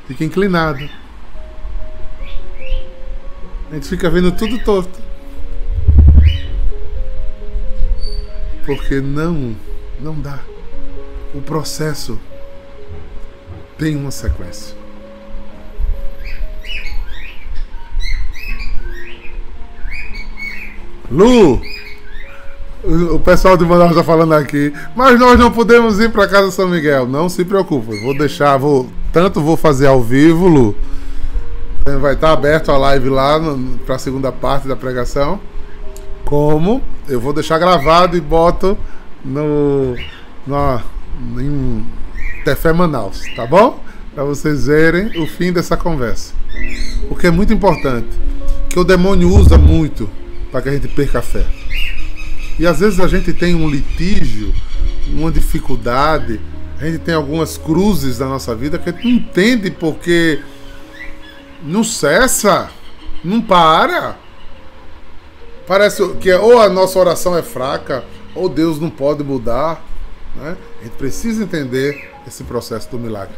Fica 0.08 0.24
inclinado. 0.24 0.89
A 3.69 3.74
gente 3.74 3.89
fica 3.89 4.10
vendo 4.10 4.32
tudo 4.32 4.58
torto. 4.60 5.02
Porque 8.65 9.02
não, 9.02 9.54
não 10.00 10.17
dá. 10.22 10.39
O 11.34 11.41
processo 11.41 12.19
tem 13.78 13.96
uma 13.96 14.12
sequência. 14.12 14.76
Lu, 21.10 21.62
o 22.84 23.19
pessoal 23.19 23.56
de 23.56 23.63
Manaus 23.65 23.91
está 23.91 24.04
falando 24.04 24.34
aqui, 24.34 24.74
mas 24.96 25.19
nós 25.19 25.39
não 25.39 25.52
podemos 25.52 26.00
ir 26.00 26.12
para 26.12 26.28
casa 26.28 26.52
São 26.52 26.67
Miguel. 26.67 27.08
Não 27.08 27.30
se 27.30 27.46
preocupe, 27.46 28.00
vou 28.02 28.17
deixar, 28.17 28.58
vou 28.58 28.89
tanto 29.12 29.41
vou 29.41 29.56
fazer 29.56 29.88
ao 29.88 30.02
vivo, 30.02 30.48
Lu. 30.48 30.76
Vai 32.02 32.13
estar 32.13 32.28
tá 32.28 32.34
aberto 32.34 32.72
a 32.72 32.78
live 32.78 33.10
lá 33.10 33.39
para 33.86 33.96
a 33.96 34.00
segunda 34.00 34.32
parte 34.32 34.67
da 34.67 34.76
pregação. 34.76 35.39
Como 36.26 36.82
eu 37.08 37.19
vou 37.19 37.34
deixar 37.34 37.60
gravado 37.60 38.17
e 38.17 38.22
boto 38.22 38.78
no, 39.24 39.96
no 40.48 40.56
em 41.39 41.86
Tefé 42.43 42.73
Manaus, 42.73 43.21
tá 43.36 43.45
bom? 43.45 43.84
Para 44.13 44.23
vocês 44.23 44.67
verem 44.67 45.21
o 45.21 45.28
fim 45.28 45.52
dessa 45.52 45.76
conversa. 45.76 46.34
Porque 47.08 47.28
é 47.28 47.32
muito 47.32 47.54
importante 47.54 48.10
que 48.69 48.80
o 48.80 48.84
demônio 48.84 49.30
usa 49.30 49.58
muito 49.58 50.10
para 50.52 50.62
que 50.62 50.69
a 50.69 50.71
gente 50.73 50.88
perca 50.88 51.19
a 51.19 51.21
fé. 51.21 51.45
E 52.60 52.67
às 52.67 52.80
vezes 52.80 52.99
a 52.99 53.08
gente 53.08 53.34
tem 53.34 53.56
um 53.56 53.69
litígio, 53.69 54.54
uma 55.08 55.32
dificuldade, 55.32 56.39
a 56.80 56.86
gente 56.86 56.99
tem 56.99 57.15
algumas 57.15 57.58
cruzes 57.58 58.19
na 58.19 58.28
nossa 58.28 58.54
vida 58.56 58.78
que 58.78 58.89
a 58.89 58.91
gente 58.91 59.06
não 59.06 59.12
entende 59.12 59.71
porque 59.71 60.41
não 61.63 61.84
cessa, 61.84 62.69
não 63.23 63.41
para. 63.41 64.17
Parece 65.65 66.08
que 66.15 66.32
ou 66.34 66.60
a 66.60 66.69
nossa 66.69 66.99
oração 66.99 67.38
é 67.38 67.41
fraca, 67.41 68.04
ou 68.36 68.49
Deus 68.49 68.80
não 68.80 68.89
pode 68.89 69.23
mudar. 69.23 69.84
Né? 70.36 70.58
A 70.80 70.84
gente 70.84 70.96
precisa 70.98 71.43
entender 71.43 72.12
esse 72.28 72.43
processo 72.43 72.89
do 72.89 73.00
milagre. 73.00 73.36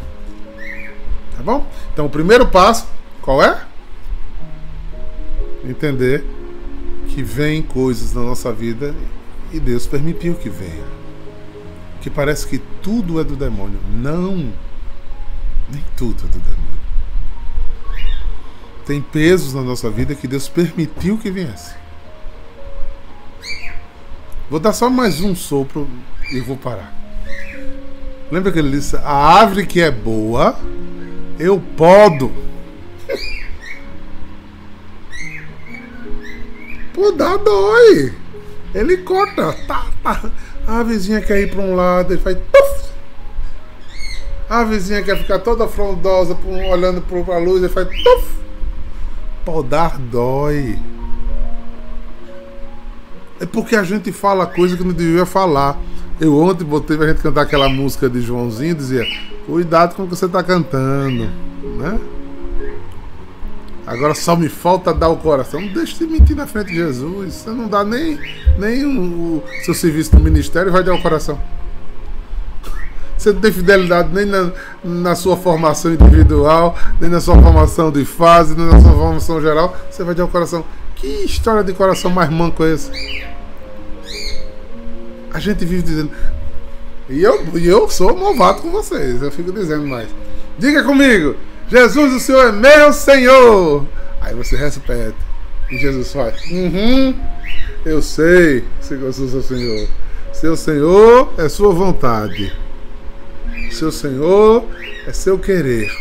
Tá 1.36 1.44
bom? 1.44 1.68
Então, 1.94 2.06
o 2.06 2.10
primeiro 2.10 2.48
passo, 2.48 2.88
qual 3.22 3.44
é? 3.44 3.66
Entender 5.64 6.24
que 7.10 7.22
vem 7.24 7.62
coisas 7.62 8.14
na 8.14 8.22
nossa 8.22 8.52
vida 8.52 8.96
e 9.52 9.60
Deus 9.60 9.86
permitiu 9.86 10.36
que 10.36 10.50
venha. 10.50 10.86
Que 12.02 12.10
parece 12.10 12.48
que 12.48 12.60
tudo 12.82 13.20
é 13.20 13.24
do 13.24 13.36
demônio. 13.36 13.80
Não! 13.90 14.54
Nem 15.72 15.84
tudo 15.98 16.24
é 16.26 16.28
do 16.28 16.40
demônio. 16.40 16.86
Tem 18.86 19.02
pesos 19.02 19.54
na 19.54 19.64
nossa 19.64 19.90
vida 19.90 20.14
que 20.14 20.28
Deus 20.28 20.48
permitiu 20.48 21.18
que 21.18 21.32
viesse. 21.32 21.74
Vou 24.48 24.60
dar 24.60 24.74
só 24.74 24.90
mais 24.92 25.22
um 25.22 25.34
sopro 25.36 25.90
e 26.32 26.40
vou 26.40 26.58
parar. 26.58 26.94
Lembra 28.32 28.52
que 28.52 28.60
ele 28.60 28.72
disse: 28.72 28.96
A 28.98 29.40
árvore 29.40 29.66
que 29.66 29.82
é 29.82 29.92
boa, 29.92 30.58
eu 31.40 31.62
podo. 31.78 32.32
Podar 36.94 37.38
dói. 37.38 38.14
Ele 38.74 38.98
corta. 38.98 39.54
Tá, 39.68 39.88
tá. 40.02 40.32
A 40.68 40.82
vizinha 40.82 41.22
quer 41.22 41.42
ir 41.42 41.52
para 41.52 41.62
um 41.62 41.76
lado, 41.76 42.14
ele 42.14 42.22
faz. 42.22 42.38
Puff. 42.38 42.90
A 44.50 44.64
vizinha 44.64 45.04
quer 45.04 45.18
ficar 45.18 45.40
toda 45.40 45.68
frondosa, 45.68 46.38
olhando 46.72 47.02
para 47.02 47.36
a 47.36 47.40
luz, 47.40 47.64
ele 47.64 47.72
faz. 47.72 47.88
Puff. 47.88 48.40
Podar 49.44 50.00
dói. 50.00 50.80
É 53.40 53.46
porque 53.46 53.76
a 53.76 53.84
gente 53.84 54.12
fala 54.12 54.46
coisa 54.48 54.78
que 54.78 54.84
não 54.84 54.94
devia 54.94 55.26
falar. 55.26 55.78
Eu 56.20 56.38
ontem 56.40 56.64
botei 56.64 56.96
pra 56.96 57.08
gente 57.08 57.22
cantar 57.22 57.42
aquela 57.42 57.68
música 57.68 58.10
de 58.10 58.22
Joãozinho 58.22 58.72
e 58.72 58.76
dizia: 58.76 59.06
Cuidado 59.46 59.96
com 59.96 60.04
o 60.04 60.08
que 60.08 60.16
você 60.16 60.28
tá 60.28 60.42
cantando, 60.42 61.30
né? 61.78 62.00
Agora 63.86 64.16
só 64.16 64.36
me 64.36 64.50
falta 64.50 64.94
dar 64.94 65.10
o 65.10 65.18
coração. 65.18 65.62
Não 65.62 65.68
deixe 65.68 65.96
de 65.98 66.12
mentir 66.12 66.36
na 66.36 66.48
frente 66.48 66.68
de 66.68 66.76
Jesus. 66.76 67.34
Você 67.34 67.50
não 67.52 67.68
dá 67.68 67.84
nem, 67.84 68.18
nem 68.58 68.84
o, 68.84 69.38
o 69.38 69.44
seu 69.64 69.74
serviço 69.74 70.16
no 70.16 70.22
ministério 70.24 70.72
vai 70.72 70.84
dar 70.84 70.96
o 70.96 71.02
coração. 71.02 71.40
Você 73.16 73.32
não 73.32 73.40
tem 73.40 73.52
fidelidade 73.52 74.10
nem 74.14 74.26
na, 74.26 74.52
na, 74.84 75.16
sua 75.16 75.38
formação 75.38 75.94
individual, 75.94 76.76
nem 77.00 77.10
na 77.10 77.20
sua 77.20 77.40
formação 77.42 77.92
de 77.92 78.06
fase, 78.06 78.56
nem 78.56 78.66
na 78.66 78.82
sua 78.82 78.92
formação 78.92 79.42
geral. 79.42 79.76
Você 79.90 80.04
vai 80.04 80.16
dar 80.16 80.26
o 80.26 80.28
coração. 80.30 80.66
Que 80.96 81.08
história 81.26 81.64
de 81.64 81.74
coração 81.74 82.10
mais 82.10 82.30
manco 82.30 82.64
é 82.64 82.74
esse? 82.74 82.90
A 85.36 85.40
gente 85.40 85.66
vive 85.66 85.82
dizendo. 85.82 86.12
E 87.10 87.22
eu, 87.22 87.46
e 87.58 87.68
eu 87.68 87.90
sou 87.90 88.16
novato 88.16 88.62
com 88.62 88.72
vocês, 88.72 89.22
eu 89.22 89.30
fico 89.30 89.52
dizendo 89.52 89.86
mais. 89.86 90.08
Diga 90.58 90.82
comigo: 90.82 91.36
Jesus, 91.68 92.14
o 92.14 92.20
Senhor 92.22 92.48
é 92.48 92.52
meu 92.54 92.94
Senhor. 92.94 93.86
Aí 94.22 94.34
você 94.34 94.56
repete. 94.56 95.18
E 95.70 95.78
Jesus 95.78 96.14
faz: 96.14 96.42
Uhum, 96.50 97.14
eu 97.86 98.02
sei, 98.02 98.64
Senhor, 98.80 99.12
sou 99.12 99.28
seu 99.28 99.44
Senhor. 99.44 99.90
Seu 100.32 100.56
Senhor 100.56 101.34
é 101.38 101.50
sua 101.50 101.74
vontade. 101.74 102.54
Seu 103.72 103.92
Senhor 103.92 104.64
é 105.06 105.12
seu 105.12 105.38
querer. 105.38 105.92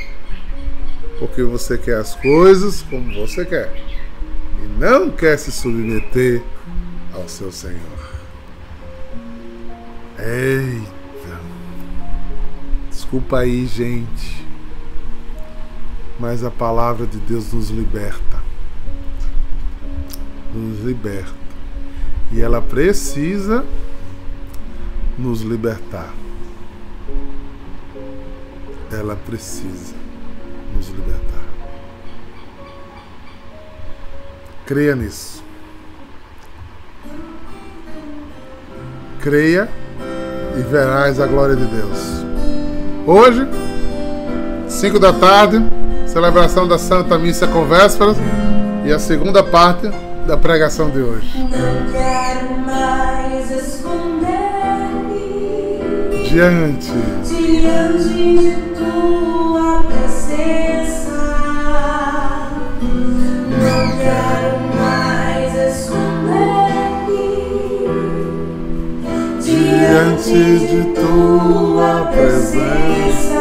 Porque 1.18 1.42
você 1.42 1.76
quer 1.76 1.96
as 1.96 2.14
coisas 2.14 2.82
como 2.82 3.12
você 3.12 3.44
quer. 3.44 3.74
E 4.62 4.78
não 4.78 5.10
quer 5.10 5.36
se 5.38 5.50
submeter 5.50 6.40
ao 7.12 7.28
seu 7.28 7.50
Senhor. 7.50 7.93
Eita. 10.26 11.38
Desculpa 12.88 13.40
aí, 13.40 13.66
gente. 13.66 14.42
Mas 16.18 16.42
a 16.42 16.50
palavra 16.50 17.06
de 17.06 17.18
Deus 17.18 17.52
nos 17.52 17.68
liberta. 17.68 18.42
Nos 20.54 20.80
liberta. 20.80 21.34
E 22.32 22.40
ela 22.40 22.62
precisa 22.62 23.66
nos 25.18 25.42
libertar. 25.42 26.10
Ela 28.90 29.16
precisa 29.16 29.94
nos 30.74 30.88
libertar. 30.88 31.44
Creia 34.64 34.96
nisso. 34.96 35.44
Creia 39.20 39.83
e 40.56 40.62
verás 40.62 41.20
a 41.20 41.26
glória 41.26 41.56
de 41.56 41.64
Deus. 41.64 42.24
Hoje, 43.06 43.46
5 44.68 44.98
da 44.98 45.12
tarde, 45.12 45.62
celebração 46.06 46.66
da 46.66 46.78
Santa 46.78 47.18
Missa 47.18 47.46
com 47.46 47.66
Vésperas 47.66 48.16
e 48.84 48.92
a 48.92 48.98
segunda 48.98 49.42
parte 49.42 49.90
da 50.26 50.36
pregação 50.36 50.90
de 50.90 51.00
hoje. 51.00 51.38
Não 51.38 51.92
quero 51.92 52.58
mais 52.58 53.50
esconder-me 53.50 56.28
diante, 56.28 56.92
diante 57.24 58.08
de 58.08 58.56
tua 58.74 59.82
presença. 59.84 61.14
Não 63.50 63.98
quero 63.98 64.43
diante 69.94 70.58
de 70.66 70.82
tua 70.92 72.06
presença. 72.10 73.38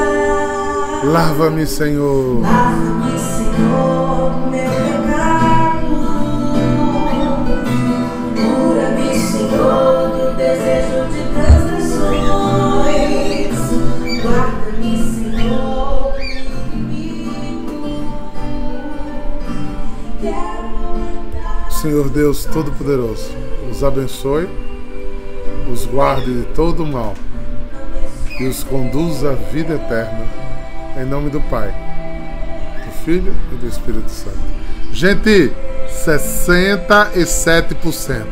Lava-me, 1.04 1.66
Senhor. 1.66 2.42
Lava-me, 2.42 3.18
Senhor, 3.18 4.52
meu 4.52 4.70
pecado. 4.70 5.98
Cura-me, 8.36 9.10
Senhor, 9.20 10.10
do 10.10 10.38
desejo 10.38 11.00
de 11.10 11.22
transgressões. 11.34 12.22
Guarda-me, 14.22 14.94
Senhor, 15.12 16.14
Senhor 21.72 22.10
Deus 22.10 22.46
Todo-Poderoso, 22.46 23.32
nos 23.68 23.84
abençoe 23.84 24.48
os 25.74 25.86
guarde 25.88 26.32
de 26.32 26.44
todo 26.54 26.86
mal 26.86 27.16
e 28.40 28.46
os 28.46 28.64
conduza 28.64 29.32
à 29.32 29.36
vida 29.36 29.74
eterna. 29.74 30.28
Em 30.96 31.06
nome 31.06 31.32
do 31.32 31.42
Pai, 31.42 31.74
do 32.86 32.92
Filho 33.04 33.36
e 33.52 33.56
do 33.56 33.68
Espírito 33.68 34.10
Santo. 34.10 34.38
Gente, 34.92 35.52
67%. 36.06 38.26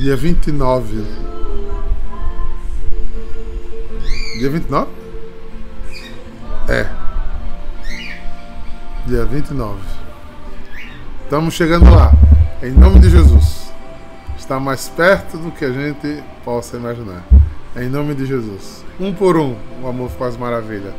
Dia 0.00 0.16
29. 0.16 1.04
Dia 4.38 4.50
29? 4.50 4.90
É. 6.68 6.86
Dia 9.06 9.26
29. 9.26 9.78
Estamos 11.24 11.52
chegando 11.52 11.90
lá. 11.90 12.10
Em 12.62 12.70
nome 12.70 13.00
de 13.00 13.10
Jesus 13.10 13.47
está 14.48 14.58
mais 14.58 14.88
perto 14.88 15.36
do 15.36 15.50
que 15.50 15.62
a 15.62 15.70
gente 15.70 16.24
possa 16.42 16.78
imaginar. 16.78 17.22
Em 17.76 17.86
nome 17.86 18.14
de 18.14 18.24
Jesus. 18.24 18.82
Um 18.98 19.12
por 19.12 19.36
um, 19.36 19.54
o 19.82 19.86
amor 19.86 20.08
faz 20.18 20.38
maravilha. 20.38 20.94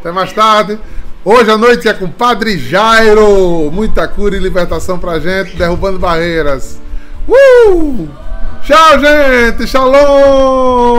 Até 0.00 0.10
mais 0.10 0.32
tarde. 0.32 0.78
Hoje 1.22 1.50
à 1.50 1.58
noite 1.58 1.86
é 1.86 1.92
com 1.92 2.08
Padre 2.08 2.56
Jairo. 2.56 3.70
Muita 3.70 4.08
cura 4.08 4.34
e 4.34 4.38
libertação 4.38 4.98
pra 4.98 5.20
gente, 5.20 5.54
derrubando 5.56 5.98
barreiras. 5.98 6.80
Uh! 7.28 8.08
Tchau, 8.62 8.98
gente! 8.98 9.66
Shalom! 9.66 10.94